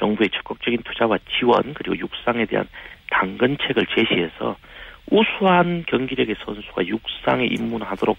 정부의 0.00 0.30
적극적인 0.30 0.82
투자와 0.84 1.18
지원 1.38 1.74
그리고 1.74 1.98
육상에 1.98 2.46
대한 2.46 2.66
당근책을 3.10 3.86
제시해서 3.94 4.56
우수한 5.10 5.84
경기력의 5.86 6.36
선수가 6.44 6.86
육상에 6.86 7.44
입문하도록 7.46 8.16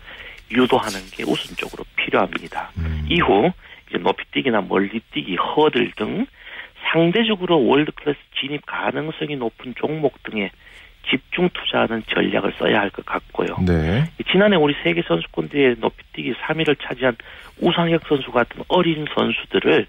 유도하는 0.51 0.99
게 1.11 1.23
우선적으로 1.23 1.85
필요합니다. 1.95 2.71
음. 2.77 3.05
이후 3.09 3.51
이제 3.89 3.97
높이뛰기나 3.97 4.61
멀리뛰기, 4.61 5.35
허들 5.35 5.91
등 5.95 6.25
상대적으로 6.91 7.65
월드클래스 7.65 8.19
진입 8.39 8.65
가능성이 8.65 9.35
높은 9.37 9.73
종목 9.75 10.21
등에 10.23 10.51
집중 11.09 11.49
투자하는 11.49 12.03
전략을 12.07 12.53
써야 12.59 12.79
할 12.79 12.89
것 12.91 13.05
같고요. 13.05 13.57
네. 13.65 14.03
지난해 14.31 14.55
우리 14.55 14.75
세계 14.83 15.01
선수권 15.01 15.49
대회 15.49 15.73
높이뛰기 15.77 16.33
3위를 16.33 16.77
차지한 16.81 17.15
우상혁 17.59 18.03
선수 18.07 18.31
같은 18.31 18.63
어린 18.67 19.05
선수들을 19.15 19.87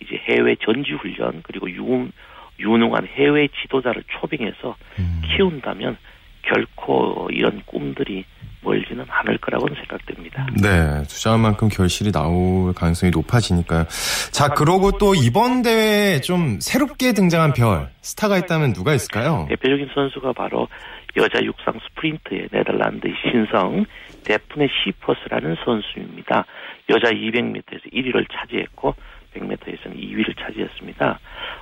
이제 0.00 0.16
해외 0.28 0.56
전지 0.56 0.92
훈련 0.92 1.42
그리고 1.42 1.70
유, 1.70 2.08
유능한 2.58 3.06
해외 3.06 3.48
지도자를 3.62 4.02
초빙해서 4.08 4.76
음. 4.98 5.22
키운다면 5.24 5.96
결코 6.42 7.28
이런 7.32 7.62
꿈들이 7.66 8.24
멀지는 8.62 9.04
않을 9.08 9.38
거라고는 9.38 9.76
생각됩니다. 9.76 10.46
네, 10.60 11.02
투자한 11.08 11.40
만큼 11.40 11.68
결실이 11.68 12.10
나올 12.10 12.72
가능성이 12.74 13.10
높아지니까요. 13.10 13.86
자, 14.32 14.48
그러고 14.48 14.92
또 14.98 15.14
이번 15.14 15.62
대회에 15.62 16.20
좀 16.20 16.58
새롭게 16.60 17.12
등장한 17.12 17.52
별, 17.52 17.88
스타가 18.00 18.38
있다면 18.38 18.72
누가 18.72 18.92
있을까요? 18.94 19.46
대표적인 19.48 19.90
선수가 19.94 20.32
바로 20.32 20.68
여자 21.16 21.42
육상 21.42 21.78
스프린트의 21.88 22.48
네덜란드 22.50 23.08
신성 23.22 23.86
데프네 24.24 24.68
시퍼스라는 24.84 25.56
선수입니다. 25.64 26.44
여자 26.90 27.10
200m에서 27.10 27.92
1위를 27.92 28.26
차지했고 28.32 28.94
100m에서는 29.40 29.96
2위를 29.96 30.38
차지했습니다. 30.38 31.18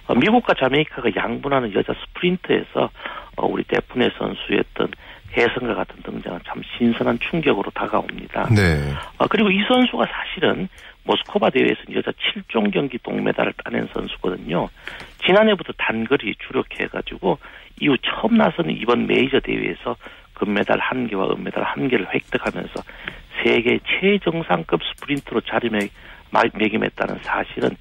어, 0.07 0.15
미국과 0.15 0.55
자메이카가 0.55 1.11
양분하는 1.17 1.75
여자 1.75 1.93
스프린트에서 1.95 2.91
어, 3.37 3.47
우리 3.47 3.65
데프네 3.65 4.11
선수의 4.19 4.65
어떤 4.71 4.89
혜성과 5.37 5.75
같은 5.75 6.03
등장은 6.03 6.41
참 6.47 6.63
신선한 6.79 7.19
충격으로 7.19 7.71
다가옵니다. 7.73 8.49
네. 8.55 8.93
어, 9.19 9.27
그리고 9.29 9.51
이 9.51 9.63
선수가 9.67 10.07
사실은 10.07 10.69
모스코바 11.05 11.51
대회에서 11.51 11.81
여자 11.95 12.11
7종 12.13 12.73
경기 12.73 12.99
동메달을 12.99 13.53
따낸 13.65 13.89
선수거든요. 13.93 14.69
지난해부터 15.27 15.73
단거리 15.77 16.35
주력해가지고 16.47 17.39
이후 17.81 17.97
처음 17.99 18.37
나서는 18.37 18.71
이번 18.71 19.07
메이저 19.07 19.41
대회에서 19.41 19.97
금메달 20.35 20.79
한 20.79 21.07
개와 21.07 21.31
은메달 21.31 21.63
한 21.63 21.89
개를 21.89 22.07
획득하면서 22.13 22.83
세계 23.43 23.79
최정상급 23.87 24.81
스프린터로 24.83 25.43
자리매김 25.43 25.91
했다는 26.35 27.21
사실은 27.23 27.77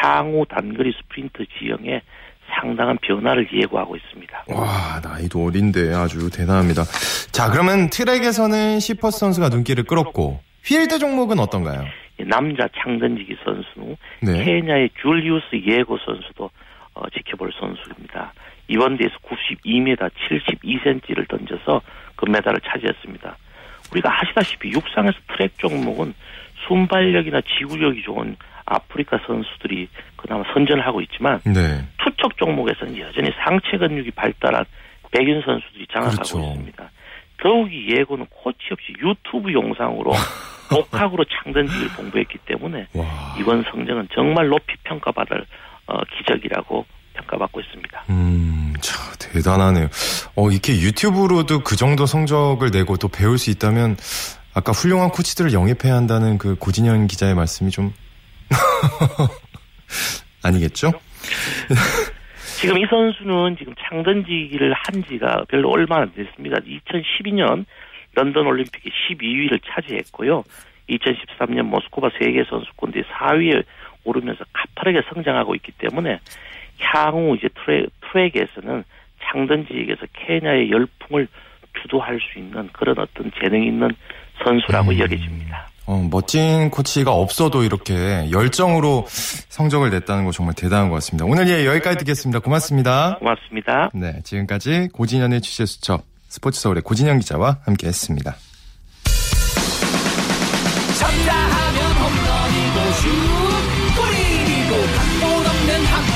향후 0.00 0.44
단거리 0.48 0.92
스프린트 0.92 1.44
지형에 1.58 2.02
상당한 2.54 2.96
변화를 2.98 3.48
예고하고 3.52 3.96
있습니다. 3.96 4.44
와, 4.48 5.00
나이도 5.02 5.44
어린데 5.44 5.94
아주 5.94 6.30
대단합니다. 6.30 6.82
자, 7.30 7.50
그러면 7.50 7.90
트랙에서는 7.90 8.80
스히퍼스 8.80 9.18
선수가 9.18 9.50
눈길을 9.50 9.84
끌었고, 9.84 10.40
필드 10.64 10.98
종목은 10.98 11.38
어떤가요? 11.38 11.84
남자 12.26 12.68
창던지기 12.76 13.36
선수, 13.44 13.96
네. 14.22 14.44
케냐의 14.44 14.90
줄리우스 15.00 15.46
예고 15.66 15.98
선수도 15.98 16.50
어, 16.94 17.02
지켜볼 17.10 17.52
선수입니다. 17.52 18.32
이번 18.68 18.96
대회에서 18.96 19.16
92m 19.18 20.10
72cm를 20.28 21.28
던져서 21.28 21.80
금메달을 22.16 22.60
차지했습니다. 22.64 23.36
우리가 23.92 24.20
아시다시피 24.20 24.70
육상에서 24.70 25.16
트랙 25.28 25.58
종목은 25.58 26.12
순발력이나 26.68 27.40
지구력이 27.58 28.02
좋은 28.02 28.36
아프리카 28.66 29.18
선수들이 29.26 29.88
그나마 30.16 30.44
선전을 30.52 30.86
하고 30.86 31.00
있지만 31.00 31.40
네. 31.44 31.84
투척 32.04 32.36
종목에서는 32.36 32.98
여전히 32.98 33.30
상체 33.42 33.78
근육이 33.78 34.10
발달한 34.12 34.64
백인 35.10 35.40
선수들이 35.44 35.86
장악하고 35.90 36.16
그렇죠. 36.16 36.40
있습니다. 36.40 36.90
더욱이 37.42 37.96
예고는 37.96 38.26
코치 38.30 38.58
없이 38.72 38.92
유튜브 39.02 39.52
영상으로 39.52 40.12
독학으로 40.68 41.24
창던지기를 41.24 41.96
공부했기 41.96 42.38
때문에 42.44 42.86
와. 42.92 43.36
이번 43.40 43.64
성적은 43.70 44.08
정말 44.14 44.48
높이 44.48 44.74
평가받을 44.84 45.46
어, 45.86 46.00
기적이라고 46.18 46.84
평가받고 47.14 47.60
있습니다. 47.60 48.04
음, 48.10 48.74
참 48.80 49.02
대단하네요. 49.18 49.88
어, 50.36 50.50
이렇게 50.50 50.74
유튜브로도 50.74 51.60
그 51.60 51.76
정도 51.76 52.04
성적을 52.06 52.70
내고 52.70 52.96
또 52.96 53.08
배울 53.08 53.38
수 53.38 53.50
있다면 53.50 53.96
아까 54.58 54.72
훌륭한 54.72 55.10
코치들을 55.10 55.52
영입해야 55.52 55.94
한다는 55.94 56.36
그 56.36 56.56
고진현 56.56 57.06
기자의 57.06 57.36
말씀이 57.36 57.70
좀 57.70 57.92
아니겠죠? 60.42 60.90
지금 62.58 62.76
이 62.78 62.86
선수는 62.90 63.56
지금 63.56 63.72
창던지기를 63.78 64.74
한 64.74 65.04
지가 65.04 65.44
별로 65.48 65.70
얼마 65.70 65.98
안 65.98 66.12
됐습니다. 66.12 66.58
2012년 66.58 67.66
런던 68.16 68.48
올림픽에 68.48 68.90
12위를 68.90 69.60
차지했고요. 69.64 70.42
2013년 70.90 71.62
모스크바 71.62 72.10
세계 72.18 72.42
선수권대 72.42 73.02
4위에 73.02 73.64
오르면서 74.02 74.44
가파르게 74.52 75.02
성장하고 75.14 75.54
있기 75.54 75.70
때문에 75.78 76.18
향후 76.80 77.36
이제 77.36 77.48
트랙, 77.64 77.90
트랙에서는 78.10 78.82
창던지기에서 79.22 80.06
케냐의 80.14 80.72
열풍을 80.72 81.28
주도할 81.80 82.18
수 82.20 82.40
있는 82.40 82.68
그런 82.72 82.98
어떤 82.98 83.30
재능이 83.40 83.68
있는 83.68 83.90
선수라고 84.44 84.90
음. 84.92 84.98
여겨집니다. 84.98 85.68
어, 85.86 86.06
멋진 86.10 86.70
코치가 86.70 87.12
없어도 87.12 87.62
이렇게 87.62 88.30
열정으로 88.30 89.06
성적을 89.08 89.88
냈다는 89.90 90.26
거 90.26 90.32
정말 90.32 90.54
대단한 90.54 90.90
것 90.90 90.96
같습니다. 90.96 91.24
오늘 91.24 91.48
예, 91.48 91.64
여기까지 91.64 91.96
듣겠습니다. 91.98 92.40
고맙습니다. 92.40 93.16
고맙습니다. 93.18 93.90
네, 93.94 94.20
지금까지 94.22 94.88
고진현의 94.92 95.40
취재 95.40 95.64
수첩 95.64 96.02
스포츠 96.28 96.60
서울의 96.60 96.82
고진현 96.82 97.20
기자와 97.20 97.60
함께 97.64 97.86
했습니다. 97.86 98.36
쳤다 100.98 101.34
하면 101.34 101.92
홈런이고 101.96 102.92
슛 102.92 103.47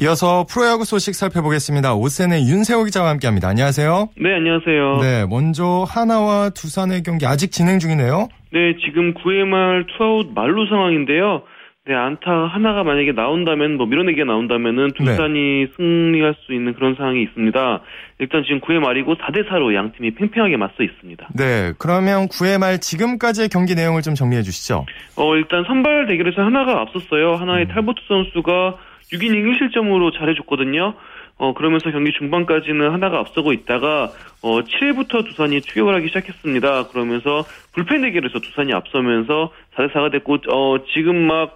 이어서 0.00 0.46
프로야구 0.48 0.84
소식 0.84 1.16
살펴보겠습니다. 1.16 1.96
OSEN의 1.96 2.48
윤세호 2.48 2.84
기자와 2.84 3.10
함께합니다. 3.10 3.48
안녕하세요. 3.48 4.10
네, 4.16 4.32
안녕하세요. 4.32 4.98
네, 5.00 5.26
먼저 5.28 5.84
한화와 5.88 6.50
두산의 6.50 7.02
경기 7.02 7.26
아직 7.26 7.50
진행 7.50 7.80
중이네요. 7.80 8.28
네, 8.52 8.76
지금 8.84 9.12
9회 9.14 9.44
말 9.44 9.86
투아웃 9.96 10.28
만루 10.32 10.68
상황인데요. 10.68 11.42
네, 11.88 11.94
안타 11.94 12.30
하나가 12.30 12.84
만약에 12.84 13.10
나온다면, 13.10 13.76
뭐 13.76 13.86
밀어내기가 13.86 14.24
나온다면은 14.24 14.92
두산이 14.92 15.66
네. 15.66 15.72
승리할 15.74 16.36
수 16.46 16.54
있는 16.54 16.74
그런 16.74 16.94
상황이 16.94 17.22
있습니다. 17.22 17.80
일단 18.20 18.44
지금 18.44 18.60
9회 18.60 18.78
말이고 18.78 19.16
4대 19.16 19.48
4로 19.48 19.74
양 19.74 19.90
팀이 19.96 20.12
팽팽하게 20.12 20.58
맞서 20.58 20.84
있습니다. 20.84 21.28
네, 21.34 21.72
그러면 21.78 22.28
9회 22.28 22.60
말 22.60 22.78
지금까지의 22.78 23.48
경기 23.48 23.74
내용을 23.74 24.02
좀 24.02 24.14
정리해 24.14 24.42
주시죠. 24.42 24.86
어, 25.16 25.34
일단 25.34 25.64
선발 25.66 26.06
대결에서 26.06 26.42
하나가 26.42 26.82
앞섰어요. 26.82 27.34
하나의 27.34 27.64
음. 27.64 27.68
탈보트 27.68 28.00
선수가 28.06 28.76
6이닝 29.12 29.44
1실점으로 29.44 30.16
잘해줬거든요. 30.18 30.94
어, 31.38 31.54
그러면서 31.54 31.90
경기 31.90 32.12
중반까지는 32.12 32.90
하나가 32.90 33.20
앞서고 33.20 33.52
있다가, 33.52 34.10
어, 34.42 34.60
7회부터 34.60 35.24
두산이 35.24 35.60
추격을 35.62 35.94
하기 35.94 36.08
시작했습니다. 36.08 36.88
그러면서 36.88 37.44
불펜 37.72 38.02
대결에서 38.02 38.40
두산이 38.40 38.72
앞서면서 38.74 39.52
4대4가 39.76 40.10
됐고, 40.10 40.38
어, 40.52 40.78
지금 40.94 41.16
막, 41.16 41.54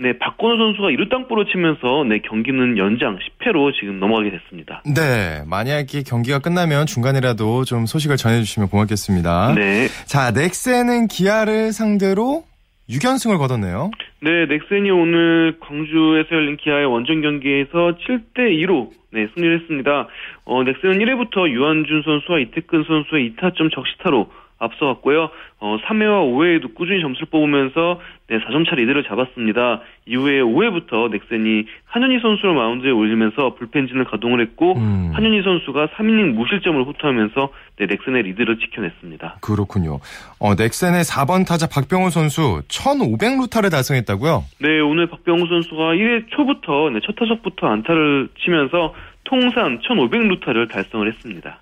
네, 0.00 0.18
박건우 0.18 0.56
선수가 0.56 0.88
1루 0.88 1.10
땅볼을 1.10 1.44
치면서 1.52 2.04
네, 2.08 2.20
경기는 2.26 2.78
연장 2.78 3.18
10회로 3.18 3.78
지금 3.78 4.00
넘어가게 4.00 4.30
됐습니다. 4.30 4.82
네, 4.86 5.42
만약에 5.46 6.02
경기가 6.04 6.38
끝나면 6.38 6.86
중간이라도 6.86 7.64
좀 7.64 7.84
소식을 7.84 8.16
전해주시면 8.16 8.70
고맙겠습니다. 8.70 9.54
네. 9.54 9.88
자, 10.06 10.30
넥센은 10.30 11.06
기아를 11.06 11.72
상대로 11.72 12.44
6연승을 12.90 13.38
거뒀네요. 13.38 13.90
네, 14.20 14.46
넥센이 14.46 14.90
오늘 14.90 15.56
광주에서 15.60 16.28
열린 16.32 16.56
기아의 16.56 16.86
원정 16.86 17.20
경기에서 17.22 17.96
7대 18.06 18.50
2로 18.64 18.90
네, 19.12 19.28
승리를 19.34 19.60
했습니다. 19.60 20.08
어, 20.44 20.62
넥센은 20.64 20.98
1회부터 20.98 21.48
유한준 21.48 22.02
선수와 22.02 22.40
이태근 22.40 22.84
선수의 22.84 23.32
2타점 23.32 23.72
적시타로 23.74 24.30
앞서갔고요. 24.60 25.30
어, 25.58 25.76
3회와 25.84 26.22
5회에도 26.32 26.74
꾸준히 26.74 27.00
점수를 27.00 27.28
뽑으면서 27.30 28.00
네, 28.28 28.38
4점 28.38 28.68
차 28.68 28.76
리드를 28.76 29.02
잡았습니다. 29.04 29.80
이후에 30.06 30.40
5회부터 30.40 31.10
넥센이 31.10 31.64
한현희 31.86 32.20
선수를 32.20 32.54
마운드에 32.54 32.90
올리면서 32.90 33.54
불펜진을 33.54 34.04
가동을 34.04 34.40
했고 34.40 34.76
음. 34.76 35.10
한현희 35.12 35.42
선수가 35.42 35.88
3이닝 35.88 36.34
무실점을 36.34 36.82
호투하면서 36.84 37.48
네, 37.78 37.86
넥센의 37.86 38.22
리드를 38.22 38.58
지켜냈습니다. 38.58 39.38
그렇군요. 39.40 39.98
어, 40.38 40.54
넥센의 40.54 41.02
4번 41.02 41.46
타자 41.46 41.66
박병호 41.66 42.10
선수 42.10 42.62
1,500루타를 42.68 43.70
달성했다고요? 43.70 44.44
네, 44.60 44.78
오늘 44.80 45.06
박병호 45.08 45.46
선수가 45.46 45.94
1회 45.94 46.30
초부터 46.30 46.90
네, 46.90 47.00
첫 47.04 47.16
타석부터 47.16 47.66
안타를 47.66 48.28
치면서 48.44 48.94
통산 49.24 49.80
1,500루타를 49.80 50.70
달성을 50.70 51.06
했습니다. 51.08 51.58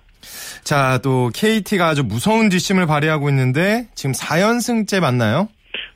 자, 0.63 0.99
또 1.03 1.29
KT가 1.33 1.87
아주 1.87 2.03
무서운 2.03 2.49
뒷심을 2.49 2.87
발휘하고 2.87 3.29
있는데 3.29 3.87
지금 3.95 4.13
4연승째 4.13 4.99
맞나요? 4.99 5.47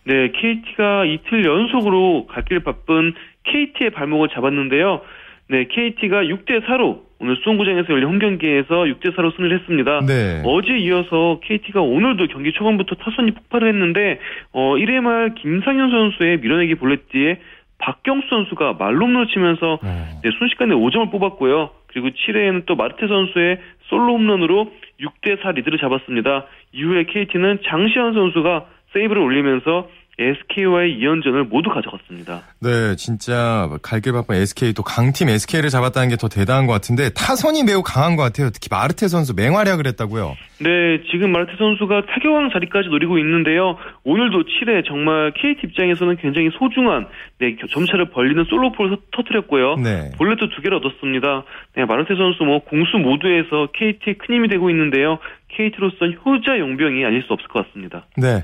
네, 0.06 0.32
KT가 0.32 1.06
이틀 1.06 1.46
연속으로 1.46 2.28
갈길 2.28 2.64
바쁜 2.64 3.14
KT의 3.44 3.92
발목을 3.92 4.30
잡았는데요. 4.34 5.02
네, 5.50 5.68
KT가 5.68 6.24
6대 6.24 6.66
4로 6.66 7.02
오늘 7.20 7.38
수원구장에서 7.42 7.88
열린 7.90 8.08
홈경기에서 8.10 8.84
6대 8.84 9.16
4로 9.16 9.34
승리를 9.36 9.60
했습니다. 9.60 10.02
네. 10.06 10.42
어제 10.46 10.78
이어서 10.78 11.40
KT가 11.42 11.82
오늘도 11.82 12.28
경기 12.28 12.52
초반부터 12.52 12.96
타선이 12.96 13.32
폭발을 13.32 13.70
했는데 13.70 14.20
어 14.52 14.76
1회 14.76 15.00
말 15.00 15.34
김상현 15.36 15.90
선수의 15.90 16.40
밀어내기 16.40 16.76
볼넷 16.76 17.08
뒤에 17.10 17.40
박경수 17.78 18.28
선수가 18.30 18.74
말홈런을 18.74 19.28
치면서 19.28 19.80
네. 19.84 19.90
네, 20.24 20.32
순식간에 20.38 20.74
5점을 20.74 21.12
뽑았고요. 21.12 21.70
그리고 21.94 22.10
7회에는 22.10 22.66
또 22.66 22.76
마르테 22.76 23.08
선수의 23.08 23.60
솔로 23.84 24.14
홈런으로 24.14 24.72
6대 25.00 25.42
4 25.42 25.52
리드를 25.52 25.78
잡았습니다. 25.80 26.46
이후에 26.74 27.04
KT는 27.04 27.60
장시현 27.64 28.14
선수가 28.14 28.66
세이브를 28.94 29.22
올리면서 29.22 29.90
SK와의 30.20 30.98
2연전을 31.00 31.48
모두 31.48 31.70
가져갔습니다. 31.70 32.42
네, 32.62 32.96
진짜 32.96 33.70
갈길 33.82 34.14
바쁜 34.14 34.36
SK 34.36 34.74
또 34.74 34.84
강팀 34.84 35.30
SK를 35.30 35.70
잡았다는 35.70 36.10
게 36.10 36.16
더 36.16 36.30
대단한 36.30 36.68
것 36.68 36.74
같은데 36.74 37.10
타선이 37.10 37.64
매우 37.64 37.82
강한 37.82 38.16
것 38.16 38.24
같아요. 38.24 38.50
특히 38.52 38.70
마르테 38.72 39.08
선수 39.08 39.34
맹활약을 39.36 39.88
했다고요. 39.88 40.38
네, 40.60 41.02
지금 41.12 41.32
마르테 41.32 41.54
선수가 41.58 42.06
타격왕 42.06 42.52
자리까지 42.54 42.90
노리고 42.90 43.18
있는데요. 43.18 43.78
오늘도 44.06 44.44
7회 44.44 44.86
정말 44.88 45.34
KT 45.34 45.68
입장에서는 45.68 46.16
굉장히 46.18 46.50
소중한 46.58 47.08
네, 47.40 47.58
점차를 47.72 48.12
벌리는 48.12 48.42
솔로폴을 48.46 48.98
터뜨렸고요. 49.12 49.76
네. 49.78 50.12
볼넷도 50.18 50.50
두 50.50 50.62
개를 50.62 50.78
얻었습니다. 50.78 51.44
네, 51.76 51.86
마르테 51.86 52.16
선수 52.16 52.44
뭐 52.44 52.60
공수 52.60 52.98
모두에서 52.98 53.68
KT의 53.74 54.18
큰 54.20 54.36
힘이 54.36 54.48
되고 54.48 54.70
있는데요. 54.70 55.18
KT로선 55.50 56.18
효자 56.26 56.60
용병이 56.60 57.04
아닐 57.04 57.24
수 57.24 57.34
없을 57.34 57.48
것 57.50 57.66
같습니다. 57.68 58.06
네. 58.16 58.44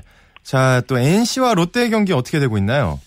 자, 0.50 0.82
또 0.88 0.98
NC와 0.98 1.54
롯데의 1.54 1.90
경기 1.90 2.12
어떻게 2.12 2.40
되고 2.40 2.58
있나요? 2.58 2.98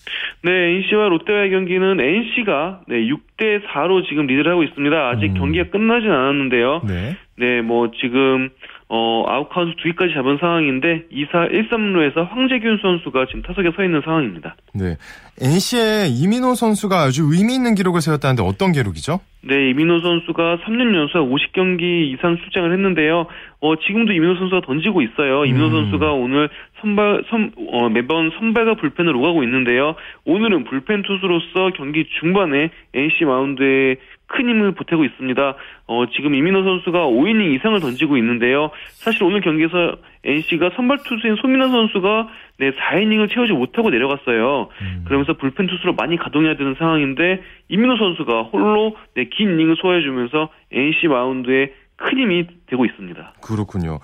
네, 0.45 0.51
NC와 0.51 1.09
롯데와의 1.09 1.51
경기는 1.51 1.99
NC가 1.99 2.83
네, 2.87 2.95
6대 3.03 3.65
4로 3.67 4.07
지금 4.07 4.27
리드를 4.27 4.49
하고 4.49 4.63
있습니다. 4.63 4.95
아직 5.09 5.31
음. 5.31 5.33
경기가 5.33 5.69
끝나진 5.69 6.09
않았는데요. 6.09 6.83
네. 6.87 7.17
네, 7.35 7.61
뭐 7.61 7.91
지금 7.99 8.49
어, 8.89 9.23
아웃카운트 9.27 9.77
두 9.77 9.83
개까지 9.89 10.13
잡은 10.13 10.37
상황인데 10.39 11.05
2사 11.11 11.51
1-3루에서 11.51 12.29
황재균 12.29 12.79
선수가 12.81 13.25
지금 13.27 13.41
타석에 13.41 13.71
서 13.75 13.83
있는 13.83 14.01
상황입니다. 14.03 14.55
네. 14.73 14.97
NC의 15.41 16.11
이민호 16.11 16.55
선수가 16.55 16.95
아주 16.95 17.23
의미 17.31 17.55
있는 17.55 17.75
기록을 17.75 18.01
세웠다는데 18.01 18.43
어떤 18.43 18.71
기록이죠? 18.71 19.19
네, 19.41 19.71
이민호 19.71 20.01
선수가 20.01 20.59
3년 20.63 20.95
연속 20.95 21.29
50경기 21.29 22.13
이상 22.13 22.37
출장을 22.37 22.71
했는데요. 22.71 23.25
어, 23.59 23.75
지금도 23.75 24.13
이민호 24.13 24.35
선수가 24.35 24.61
던지고 24.65 25.01
있어요. 25.01 25.45
이민호 25.45 25.67
음. 25.67 25.71
선수가 25.71 26.13
오늘 26.13 26.49
선발, 26.81 27.23
선, 27.29 27.51
어, 27.71 27.89
매번 27.89 28.31
선발과 28.37 28.75
불펜을 28.75 29.15
오가고 29.15 29.43
있는데요. 29.43 29.95
오늘은 30.25 30.65
불펜 30.65 31.01
투수로서 31.01 31.71
경기 31.75 32.05
중반에 32.19 32.69
NC 32.93 33.25
마운드에 33.25 33.95
큰 34.27 34.49
힘을 34.49 34.71
보태고 34.73 35.03
있습니다. 35.05 35.55
어, 35.87 36.05
지금 36.15 36.33
이민호 36.33 36.63
선수가 36.63 36.99
5이닝 37.07 37.55
이상을 37.55 37.79
던지고 37.79 38.17
있는데요. 38.17 38.71
사실 38.93 39.23
오늘 39.23 39.41
경기에서 39.41 39.97
NC가 40.23 40.71
선발 40.75 40.99
투수인 41.03 41.35
소민호 41.41 41.67
선수가 41.69 42.27
네, 42.59 42.71
4이닝을 42.71 43.31
채우지 43.33 43.53
못하고 43.53 43.89
내려갔어요. 43.89 44.69
음. 44.81 45.03
그러면서 45.05 45.33
불펜 45.33 45.67
투수로 45.67 45.93
많이 45.93 46.17
가동해야 46.17 46.55
되는 46.55 46.75
상황인데 46.79 47.41
이민호 47.69 47.97
선수가 47.97 48.43
홀로 48.43 48.95
네, 49.15 49.25
긴 49.25 49.51
이닝을 49.53 49.75
소화해주면서 49.81 50.49
NC 50.71 51.07
마운드에 51.07 51.73
큰 51.95 52.17
힘이 52.17 52.47
되고 52.67 52.85
있습니다. 52.85 53.33
그렇군요. 53.41 53.99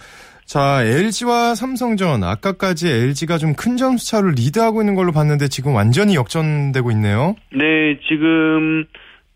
자, 0.46 0.84
LG와 0.84 1.54
삼성전 1.54 2.24
아까까지 2.24 2.90
LG가 2.90 3.38
좀 3.38 3.54
큰 3.56 3.78
점수 3.78 4.10
차를 4.10 4.32
리드하고 4.32 4.82
있는 4.82 4.96
걸로 4.96 5.12
봤는데 5.12 5.48
지금 5.48 5.76
완전히 5.76 6.16
역전되고 6.16 6.90
있네요. 6.92 7.36
네, 7.52 8.00
지금 8.08 8.86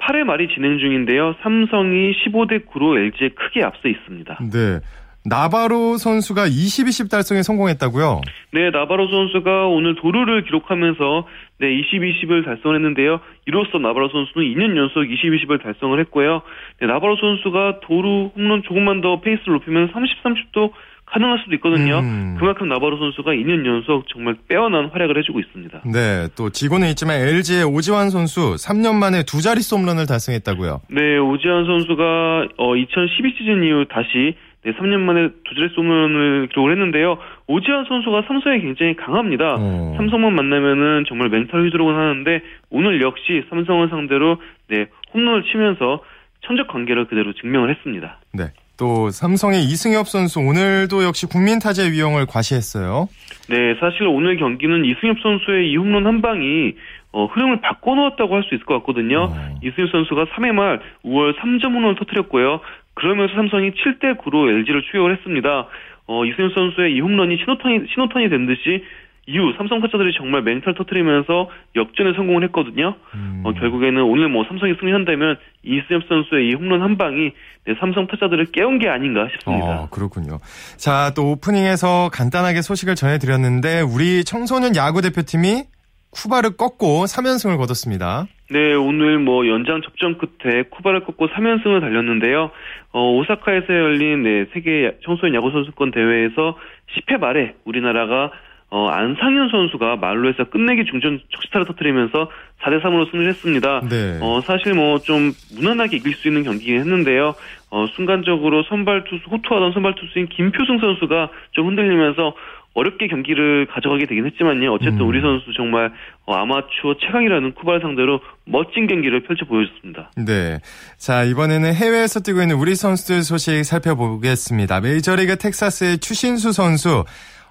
8회 0.03 0.23
말이 0.23 0.47
진행 0.53 0.79
중인데요. 0.79 1.35
삼성이 1.41 2.13
15대 2.13 2.65
9로 2.65 2.97
LG에 2.97 3.29
크게 3.29 3.63
앞서 3.63 3.87
있습니다. 3.87 4.39
네. 4.51 4.79
나바로 5.25 5.95
선수가 5.97 6.47
20, 6.47 6.87
20 6.89 7.09
달성에 7.09 7.43
성공했다고요? 7.43 8.21
네, 8.51 8.71
나바로 8.71 9.07
선수가 9.07 9.67
오늘 9.67 9.95
도루를 9.95 10.43
기록하면서 10.43 11.27
네, 11.59 11.73
20, 11.79 12.01
20을 12.01 12.43
달성했는데요. 12.43 13.21
이로써 13.45 13.77
나바로 13.77 14.09
선수는 14.09 14.45
2년 14.45 14.75
연속 14.75 15.09
20, 15.09 15.47
20을 15.47 15.63
달성을 15.63 15.97
했고요. 16.01 16.41
네, 16.81 16.87
나바로 16.87 17.15
선수가 17.15 17.79
도루 17.83 18.31
홈런 18.35 18.63
조금만 18.63 18.99
더 18.99 19.21
페이스를 19.21 19.53
높이면 19.53 19.91
30, 19.93 20.23
30도 20.23 20.71
가능할 21.13 21.39
수도 21.43 21.53
있거든요. 21.55 21.99
음. 21.99 22.35
그만큼 22.39 22.67
나바로 22.67 22.97
선수가 22.97 23.31
2년 23.31 23.65
연속 23.65 24.07
정말 24.09 24.35
빼어난 24.47 24.89
활약을 24.91 25.17
해주고 25.19 25.39
있습니다. 25.39 25.81
네, 25.85 26.27
또 26.35 26.49
지고는 26.49 26.89
있지만 26.89 27.17
LG의 27.21 27.65
오지환 27.65 28.09
선수 28.09 28.55
3년 28.55 28.95
만에 28.95 29.23
두 29.23 29.41
자릿수 29.41 29.75
홈런을 29.77 30.07
달성했다고요. 30.07 30.81
네, 30.89 31.17
오지환 31.17 31.65
선수가 31.65 32.47
어, 32.57 32.75
2012 32.75 33.35
시즌 33.37 33.63
이후 33.63 33.85
다시 33.85 34.35
네, 34.63 34.71
3년 34.73 34.99
만에 35.01 35.29
두 35.43 35.55
자릿수 35.55 35.79
홈런을 35.81 36.47
기록을 36.47 36.71
했는데요. 36.71 37.17
오지환 37.47 37.85
선수가 37.87 38.23
삼성에 38.27 38.59
굉장히 38.61 38.95
강합니다. 38.95 39.57
어. 39.59 39.93
삼성만 39.97 40.33
만나면은 40.33 41.03
정말 41.07 41.29
멘탈 41.29 41.63
휘두르곤 41.63 41.95
하는데 41.95 42.41
오늘 42.71 43.01
역시 43.01 43.43
삼성을 43.49 43.87
상대로 43.89 44.37
네, 44.69 44.87
홈런을 45.13 45.43
치면서 45.51 46.01
천적 46.45 46.67
관계를 46.67 47.05
그대로 47.05 47.33
증명을 47.33 47.69
했습니다. 47.69 48.19
네. 48.33 48.45
또 48.77 49.09
삼성의 49.09 49.61
이승엽 49.63 50.07
선수 50.07 50.39
오늘도 50.39 51.03
역시 51.03 51.25
국민 51.27 51.59
타자 51.59 51.83
위용을 51.83 52.25
과시했어요. 52.25 53.07
네, 53.49 53.75
사실 53.79 54.07
오늘 54.07 54.37
경기는 54.37 54.85
이승엽 54.85 55.17
선수의 55.21 55.71
이 55.71 55.77
홈런 55.77 56.07
한 56.07 56.21
방이 56.21 56.73
어, 57.11 57.25
흐름을 57.27 57.61
바꿔놓았다고 57.61 58.33
할 58.35 58.43
수 58.43 58.55
있을 58.55 58.65
것 58.65 58.79
같거든요. 58.79 59.29
어. 59.31 59.59
이승엽 59.61 59.89
선수가 59.91 60.25
3회 60.33 60.51
말 60.53 60.79
5월 61.05 61.37
3점 61.37 61.65
홈런을 61.65 61.95
터뜨렸고요. 61.95 62.61
그러면서 62.95 63.35
삼성이 63.35 63.71
7대 63.71 64.17
9로 64.17 64.49
LG를 64.49 64.81
추격을 64.83 65.17
했습니다. 65.17 65.67
어, 66.07 66.25
이승엽 66.25 66.53
선수의 66.53 66.95
이 66.95 66.99
홈런이 66.99 67.37
신호탄이 67.37 67.81
신호탄이 67.93 68.29
된 68.29 68.47
듯이 68.47 68.83
이후 69.25 69.53
삼성 69.57 69.79
타자들이 69.79 70.13
정말 70.17 70.41
멘탈 70.41 70.73
터트리면서 70.73 71.49
역전에 71.75 72.13
성공을 72.13 72.43
했거든요. 72.45 72.95
음. 73.15 73.41
어, 73.45 73.53
결국에는 73.53 74.01
오늘 74.01 74.27
뭐 74.27 74.43
삼성이 74.45 74.73
승리한다면 74.79 75.37
이승엽 75.63 76.03
선수의 76.09 76.49
이 76.49 76.53
홈런 76.55 76.81
한 76.81 76.97
방이 76.97 77.31
네, 77.65 77.75
삼성 77.79 78.07
타자들을 78.07 78.47
깨운 78.51 78.79
게 78.79 78.89
아닌가 78.89 79.27
싶습니다. 79.31 79.83
어, 79.83 79.89
그렇군요. 79.89 80.39
자, 80.75 81.13
또 81.15 81.31
오프닝에서 81.31 82.09
간단하게 82.11 82.61
소식을 82.61 82.95
전해드렸는데 82.95 83.81
우리 83.81 84.25
청소년 84.25 84.75
야구 84.75 85.01
대표팀이 85.01 85.63
쿠바를 86.11 86.57
꺾고 86.57 87.05
3연승을 87.05 87.57
거뒀습니다. 87.57 88.27
네, 88.51 88.73
오늘 88.73 89.19
뭐 89.19 89.47
연장 89.47 89.81
접전 89.81 90.17
끝에 90.17 90.63
쿠바를 90.63 91.05
꺾고 91.05 91.29
3연승을 91.29 91.79
달렸는데요. 91.79 92.51
어, 92.91 93.11
오사카에서 93.13 93.67
열린 93.67 94.23
네, 94.23 94.45
세계 94.53 94.97
청소년 95.05 95.35
야구 95.35 95.49
선수권 95.51 95.91
대회에서 95.91 96.57
10회 96.95 97.17
말에 97.19 97.55
우리나라가 97.65 98.31
어, 98.75 98.87
안상현 98.87 99.49
선수가 99.49 99.97
말로에서 99.97 100.45
끝내기 100.45 100.85
중전 100.89 101.19
적시타를 101.29 101.67
터뜨리면서 101.67 102.31
4대 102.63 102.81
3으로 102.81 103.09
승리를 103.11 103.29
했습니다. 103.29 103.81
네. 103.87 104.17
어, 104.19 104.41
사실 104.41 104.73
뭐 104.73 104.97
좀 105.03 105.31
무난하게 105.55 105.97
이길 105.97 106.15
수 106.15 106.27
있는 106.27 106.43
경기긴 106.43 106.79
했는데요. 106.79 107.35
어, 107.69 107.85
순간적으로 107.95 108.63
선발 108.63 109.03
투수 109.03 109.23
호투하던 109.29 109.73
선발 109.73 109.93
투수인 109.95 110.27
김표승 110.27 110.79
선수가 110.79 111.29
좀 111.51 111.67
흔들리면서 111.67 112.33
어렵게 112.73 113.07
경기를 113.07 113.67
가져가게 113.67 114.07
되긴 114.07 114.25
했지만요. 114.25 114.73
어쨌든 114.73 115.01
음. 115.01 115.07
우리 115.07 115.21
선수 115.21 115.53
정말 115.55 115.91
어, 116.25 116.33
아마추어 116.33 116.95
최강이라는 116.99 117.53
쿠바를 117.53 117.81
상대로 117.81 118.21
멋진 118.45 118.87
경기를 118.87 119.21
펼쳐 119.21 119.45
보여줬습니다. 119.45 120.09
네. 120.25 120.57
자, 120.97 121.23
이번에는 121.23 121.71
해외에서 121.75 122.21
뛰고 122.21 122.41
있는 122.41 122.55
우리 122.55 122.73
선수들 122.73 123.21
소식 123.21 123.63
살펴보겠습니다. 123.63 124.81
메이저리그 124.81 125.37
텍사스의 125.37 125.99
추신수 125.99 126.53
선수 126.53 127.03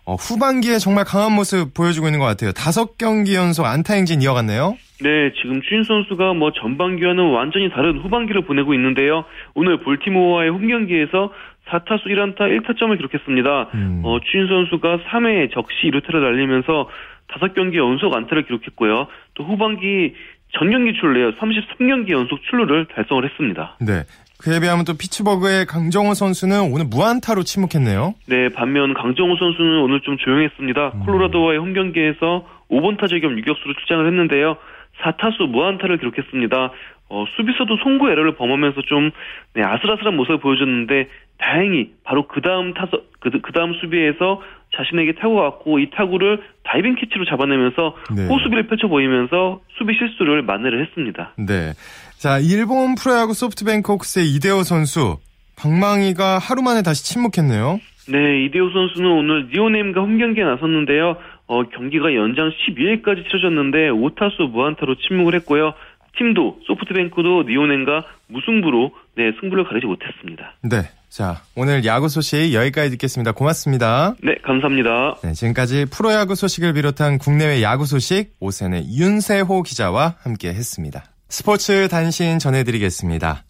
어, 0.05 0.15
후반기에 0.15 0.79
정말 0.79 1.05
강한 1.05 1.33
모습 1.33 1.75
보여주고 1.75 2.09
있는 2.09 2.19
것 2.19 2.27
같아요. 2.27 2.53
다섯 2.53 2.99
경기 2.99 3.35
연속 3.35 3.67
안타 3.67 3.95
행진 3.95 4.21
이어갔네요. 4.21 4.77
네, 5.01 5.33
지금 5.41 5.61
추인 5.63 5.85
선수가 5.85 6.35
뭐 6.35 6.53
전반기와는 6.53 7.31
완전히 7.31 7.71
다른 7.71 7.99
후반기를 7.99 8.43
보내고 8.43 8.75
있는데요. 8.75 9.25
오늘 9.55 9.81
볼티모어와의 9.83 10.51
홈 10.51 10.67
경기에서 10.67 11.33
4타수 11.69 12.07
1안타 12.07 12.41
1타점을 12.41 12.97
기록했습니다. 12.97 13.71
음. 13.75 14.03
어, 14.05 14.19
추인 14.31 14.49
선수가 14.49 14.99
3회에 15.09 15.53
적시 15.53 15.75
2루타를 15.85 16.21
날리면서 16.21 16.89
5경기 17.29 17.77
연속 17.77 18.15
안타를 18.15 18.45
기록했고요. 18.45 19.07
또 19.35 19.45
후반기 19.45 20.15
전경기 20.59 20.95
출루에 21.01 21.33
33경기 21.33 22.11
연속 22.11 22.41
출루를 22.51 22.87
달성을 22.95 23.25
했습니다. 23.25 23.77
네. 23.81 24.03
그에 24.43 24.59
비하면 24.59 24.85
또 24.85 24.95
피츠버그의 24.95 25.67
강정호 25.67 26.15
선수는 26.15 26.73
오늘 26.73 26.85
무안타로 26.87 27.45
침묵했네요. 27.45 28.15
네, 28.27 28.49
반면 28.49 28.93
강정호 28.93 29.37
선수는 29.37 29.83
오늘 29.83 30.01
좀 30.01 30.17
조용했습니다. 30.19 30.93
음. 30.95 31.01
콜로라도와의 31.07 31.59
홈 31.61 31.73
경기에서 31.73 32.45
5번 32.69 32.99
타자 32.99 33.19
겸 33.21 33.39
유격수로 33.39 33.75
출장을 33.75 34.05
했는데요. 34.07 34.57
4타수 35.03 35.49
무안타를 35.49 35.99
기록했습니다. 35.99 36.71
어, 37.09 37.25
수비수도 37.37 37.77
송구 37.83 38.11
에러를 38.11 38.37
범하면서 38.37 38.83
좀 38.87 39.11
네, 39.55 39.63
아슬아슬한 39.63 40.17
모습을 40.17 40.39
보여줬는데 40.39 41.09
다행히 41.39 41.91
바로 42.05 42.27
그 42.27 42.41
다음 42.41 42.73
타석 42.73 43.11
그, 43.21 43.31
그 43.43 43.53
다음 43.53 43.75
수비에서 43.75 44.41
자신에게 44.75 45.13
타구가 45.21 45.43
왔고 45.43 45.79
이 45.79 45.91
타구를 45.91 46.43
다이빙 46.65 46.95
캐치로 46.95 47.27
잡아내면서 47.27 47.97
네. 48.17 48.27
호수비를 48.27 48.67
펼쳐 48.67 48.89
보이면서 48.89 49.61
수비 49.77 49.95
실수를 49.99 50.43
만회를 50.43 50.87
했습니다. 50.87 51.35
네. 51.37 51.75
자, 52.17 52.39
일본 52.39 52.95
프로야구 52.95 53.35
소프트뱅크 53.35 53.93
호크스의 53.93 54.27
이대호 54.35 54.63
선수 54.63 55.19
방망이가 55.57 56.39
하루 56.39 56.63
만에 56.63 56.83
다시 56.83 57.05
침묵했네요. 57.05 57.79
네, 58.09 58.45
이대호 58.45 58.71
선수는 58.71 59.11
오늘 59.11 59.49
니혼햄과 59.53 60.01
홈경기에 60.01 60.45
나섰는데요. 60.45 61.17
어, 61.53 61.65
경기가 61.65 62.15
연장 62.15 62.49
12회까지 62.49 63.29
치러졌는데 63.29 63.91
5타수 63.91 64.49
무안타로 64.53 64.95
침묵을 65.07 65.35
했고요. 65.35 65.75
팀도 66.17 66.61
소프트뱅크도 66.67 67.43
니혼햄과 67.43 68.07
무승부로 68.29 68.93
네, 69.17 69.33
승부를 69.39 69.65
가리지 69.65 69.87
못했습니다. 69.87 70.55
네. 70.63 70.89
자, 71.11 71.43
오늘 71.55 71.85
야구 71.85 72.09
소식 72.09 72.55
여기까지 72.55 72.93
듣겠습니다. 72.93 73.33
고맙습니다. 73.33 74.15
네, 74.23 74.35
감사합니다. 74.43 75.17
네, 75.23 75.33
지금까지 75.35 75.87
프로야구 75.93 76.37
소식을 76.37 76.73
비롯한 76.73 77.19
국내외 77.19 77.63
야구 77.63 77.85
소식 77.85 78.33
OSEN의 78.41 78.85
윤세호 78.99 79.63
기자와 79.63 80.17
함께 80.23 80.49
했습니다. 80.49 81.05
스포츠 81.29 81.87
단신 81.89 82.39
전해드리겠습니다. 82.39 83.45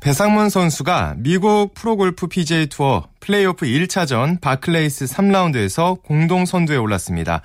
배상문 0.00 0.50
선수가 0.50 1.14
미국 1.18 1.74
프로골프 1.74 2.28
PGA 2.28 2.66
투어 2.66 3.08
플레이오프 3.20 3.66
1차전 3.66 4.40
바클레이스 4.40 5.06
3라운드에서 5.06 6.00
공동 6.02 6.46
선두에 6.46 6.76
올랐습니다. 6.76 7.42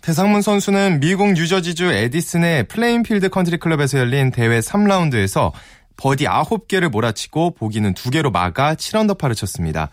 배상문 0.00 0.40
선수는 0.40 1.00
미국 1.00 1.32
뉴저지주 1.32 1.92
에디슨의 1.92 2.64
플레인필드 2.68 3.28
컨트리 3.28 3.58
클럽에서 3.58 3.98
열린 3.98 4.30
대회 4.30 4.60
3라운드에서 4.60 5.52
버디 5.98 6.24
9개를 6.24 6.88
몰아치고 6.88 7.54
보기는 7.54 7.92
2개로 7.92 8.32
막아 8.32 8.74
7언더파를 8.74 9.36
쳤습니다. 9.36 9.90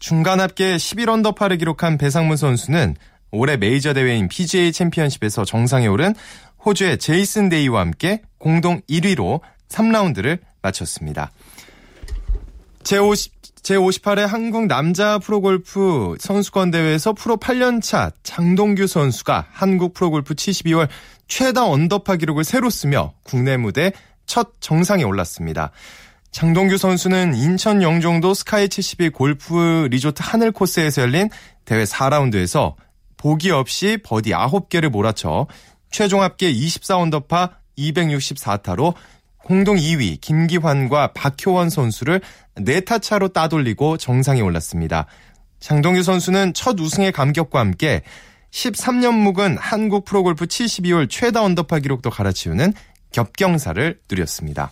중간 0.00 0.40
합계 0.40 0.76
11언더파를 0.76 1.58
기록한 1.60 1.96
배상문 1.96 2.36
선수는 2.36 2.96
올해 3.30 3.56
메이저 3.56 3.92
대회인 3.92 4.26
PGA 4.26 4.72
챔피언십에서 4.72 5.44
정상에 5.44 5.86
오른 5.86 6.14
호주의 6.64 6.98
제이슨 6.98 7.48
데이와 7.50 7.80
함께 7.82 8.22
공동 8.38 8.80
1위로 8.88 9.40
3라운드를 9.68 10.40
마쳤습니다. 10.62 11.30
제50, 12.82 13.30
제58회 13.62 14.26
한국 14.26 14.66
남자 14.66 15.18
프로골프 15.18 16.16
선수권 16.18 16.70
대회에서 16.70 17.12
프로 17.12 17.36
8년차 17.36 18.12
장동규 18.22 18.86
선수가 18.86 19.46
한국 19.50 19.94
프로골프 19.94 20.34
72홀 20.34 20.88
최다 21.28 21.66
언더파 21.66 22.16
기록을 22.16 22.44
새로 22.44 22.70
쓰며 22.70 23.14
국내 23.22 23.56
무대 23.56 23.92
첫 24.26 24.52
정상에 24.60 25.04
올랐습니다. 25.04 25.70
장동규 26.32 26.78
선수는 26.78 27.34
인천 27.34 27.82
영종도 27.82 28.34
스카이 28.34 28.68
72 28.68 29.10
골프 29.10 29.86
리조트 29.90 30.22
하늘 30.24 30.50
코스에서 30.50 31.02
열린 31.02 31.28
대회 31.64 31.84
4라운드에서 31.84 32.74
보기 33.16 33.50
없이 33.50 33.98
버디 34.02 34.30
9개를 34.30 34.88
몰아쳐 34.88 35.46
최종 35.90 36.22
합계 36.22 36.52
24언더파 36.52 37.50
264타로 37.78 38.94
공동 39.44 39.76
2위 39.76 40.20
김기환과 40.20 41.12
박효원 41.14 41.70
선수를 41.70 42.20
4타 42.56 43.00
차로 43.02 43.28
따돌리고 43.28 43.96
정상에 43.96 44.40
올랐습니다. 44.40 45.06
장동규 45.60 46.02
선수는 46.02 46.54
첫 46.54 46.78
우승의 46.78 47.12
감격과 47.12 47.60
함께 47.60 48.02
13년 48.50 49.14
묵은 49.14 49.56
한국 49.58 50.04
프로골프 50.04 50.46
72홀 50.46 51.08
최다 51.08 51.42
언더파 51.42 51.78
기록도 51.78 52.10
갈아치우는 52.10 52.74
겹경사를 53.12 54.00
누렸습니다. 54.10 54.70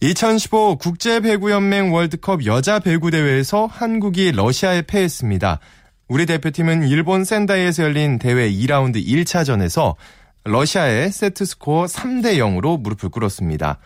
2015 0.00 0.76
국제배구연맹 0.78 1.92
월드컵 1.92 2.44
여자 2.46 2.78
배구 2.78 3.10
대회에서 3.10 3.66
한국이 3.66 4.32
러시아에 4.32 4.82
패했습니다. 4.82 5.60
우리 6.08 6.26
대표팀은 6.26 6.86
일본 6.88 7.24
센다이에서 7.24 7.84
열린 7.84 8.18
대회 8.18 8.50
2라운드 8.50 9.04
1차전에서 9.04 9.94
러시아에 10.44 11.10
세트 11.10 11.46
스코어 11.46 11.86
3대 11.86 12.36
0으로 12.36 12.78
무릎을 12.78 13.08
꿇었습니다. 13.08 13.78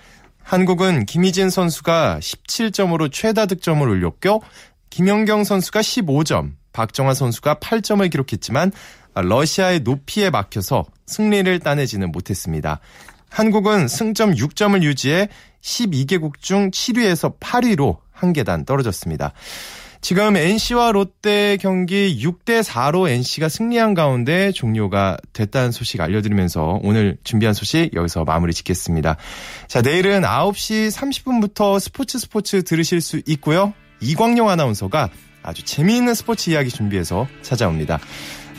한국은 0.42 1.06
김희진 1.06 1.50
선수가 1.50 2.18
17점으로 2.20 3.12
최다 3.12 3.46
득점을 3.46 3.88
올렸고 3.88 4.42
김연경 4.90 5.44
선수가 5.44 5.80
15점, 5.80 6.54
박정아 6.72 7.14
선수가 7.14 7.56
8점을 7.56 8.10
기록했지만 8.10 8.72
러시아의 9.14 9.80
높이에 9.80 10.30
막혀서 10.30 10.84
승리를 11.06 11.60
따내지는 11.60 12.10
못했습니다. 12.10 12.80
한국은 13.30 13.86
승점 13.86 14.34
6점을 14.34 14.82
유지해 14.82 15.28
12개국 15.62 16.40
중 16.40 16.72
7위에서 16.72 17.38
8위로 17.38 17.98
한 18.10 18.32
계단 18.32 18.64
떨어졌습니다. 18.64 19.32
지금 20.00 20.36
NC와 20.36 20.92
롯데 20.92 21.56
경기 21.60 22.22
6대 22.22 22.62
4로 22.62 23.08
NC가 23.08 23.48
승리한 23.48 23.94
가운데 23.94 24.52
종료가 24.52 25.18
됐다는 25.32 25.72
소식 25.72 26.00
알려드리면서 26.00 26.80
오늘 26.82 27.18
준비한 27.24 27.52
소식 27.54 27.90
여기서 27.94 28.24
마무리 28.24 28.52
짓겠습니다. 28.52 29.16
자, 29.66 29.82
내일은 29.82 30.22
9시 30.22 30.90
30분부터 30.90 31.80
스포츠 31.80 32.18
스포츠 32.18 32.62
들으실 32.62 33.00
수 33.00 33.20
있고요. 33.26 33.74
이광용 34.00 34.48
아나운서가 34.48 35.10
아주 35.42 35.64
재미있는 35.64 36.14
스포츠 36.14 36.50
이야기 36.50 36.70
준비해서 36.70 37.26
찾아옵니다. 37.42 37.98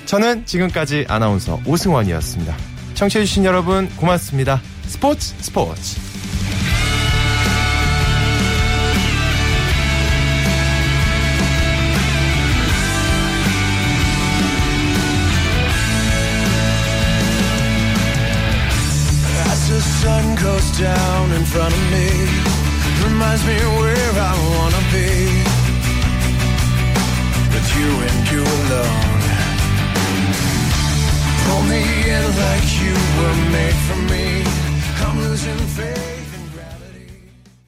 저는 0.05 0.45
지금까지 0.45 1.05
아나운서 1.07 1.59
오승원이었습니다. 1.65 2.55
청취해주신 2.95 3.45
여러분 3.45 3.87
고맙습니다. 3.95 4.61
스포츠 4.87 5.35
스포츠. 5.41 5.99
Front 21.51 21.73
of 21.73 21.83
me. 21.91 22.07
Reminds 23.03 23.43
me 23.45 23.57
where 23.79 24.11
I 24.29 24.33
wanna 24.53 24.83
be. 24.93 25.09
With 27.53 27.69
you 27.77 27.89
and 28.07 28.19
you 28.31 28.43
alone. 28.59 29.21
Pull 31.45 31.63
me 31.73 31.83
in 32.15 32.25
like 32.43 32.67
you 32.83 32.95
were 33.17 33.37
made 33.55 33.79
for 33.87 33.99
me. 34.11 34.25
I'm 35.03 35.17
losing 35.25 35.61
faith 35.77 36.08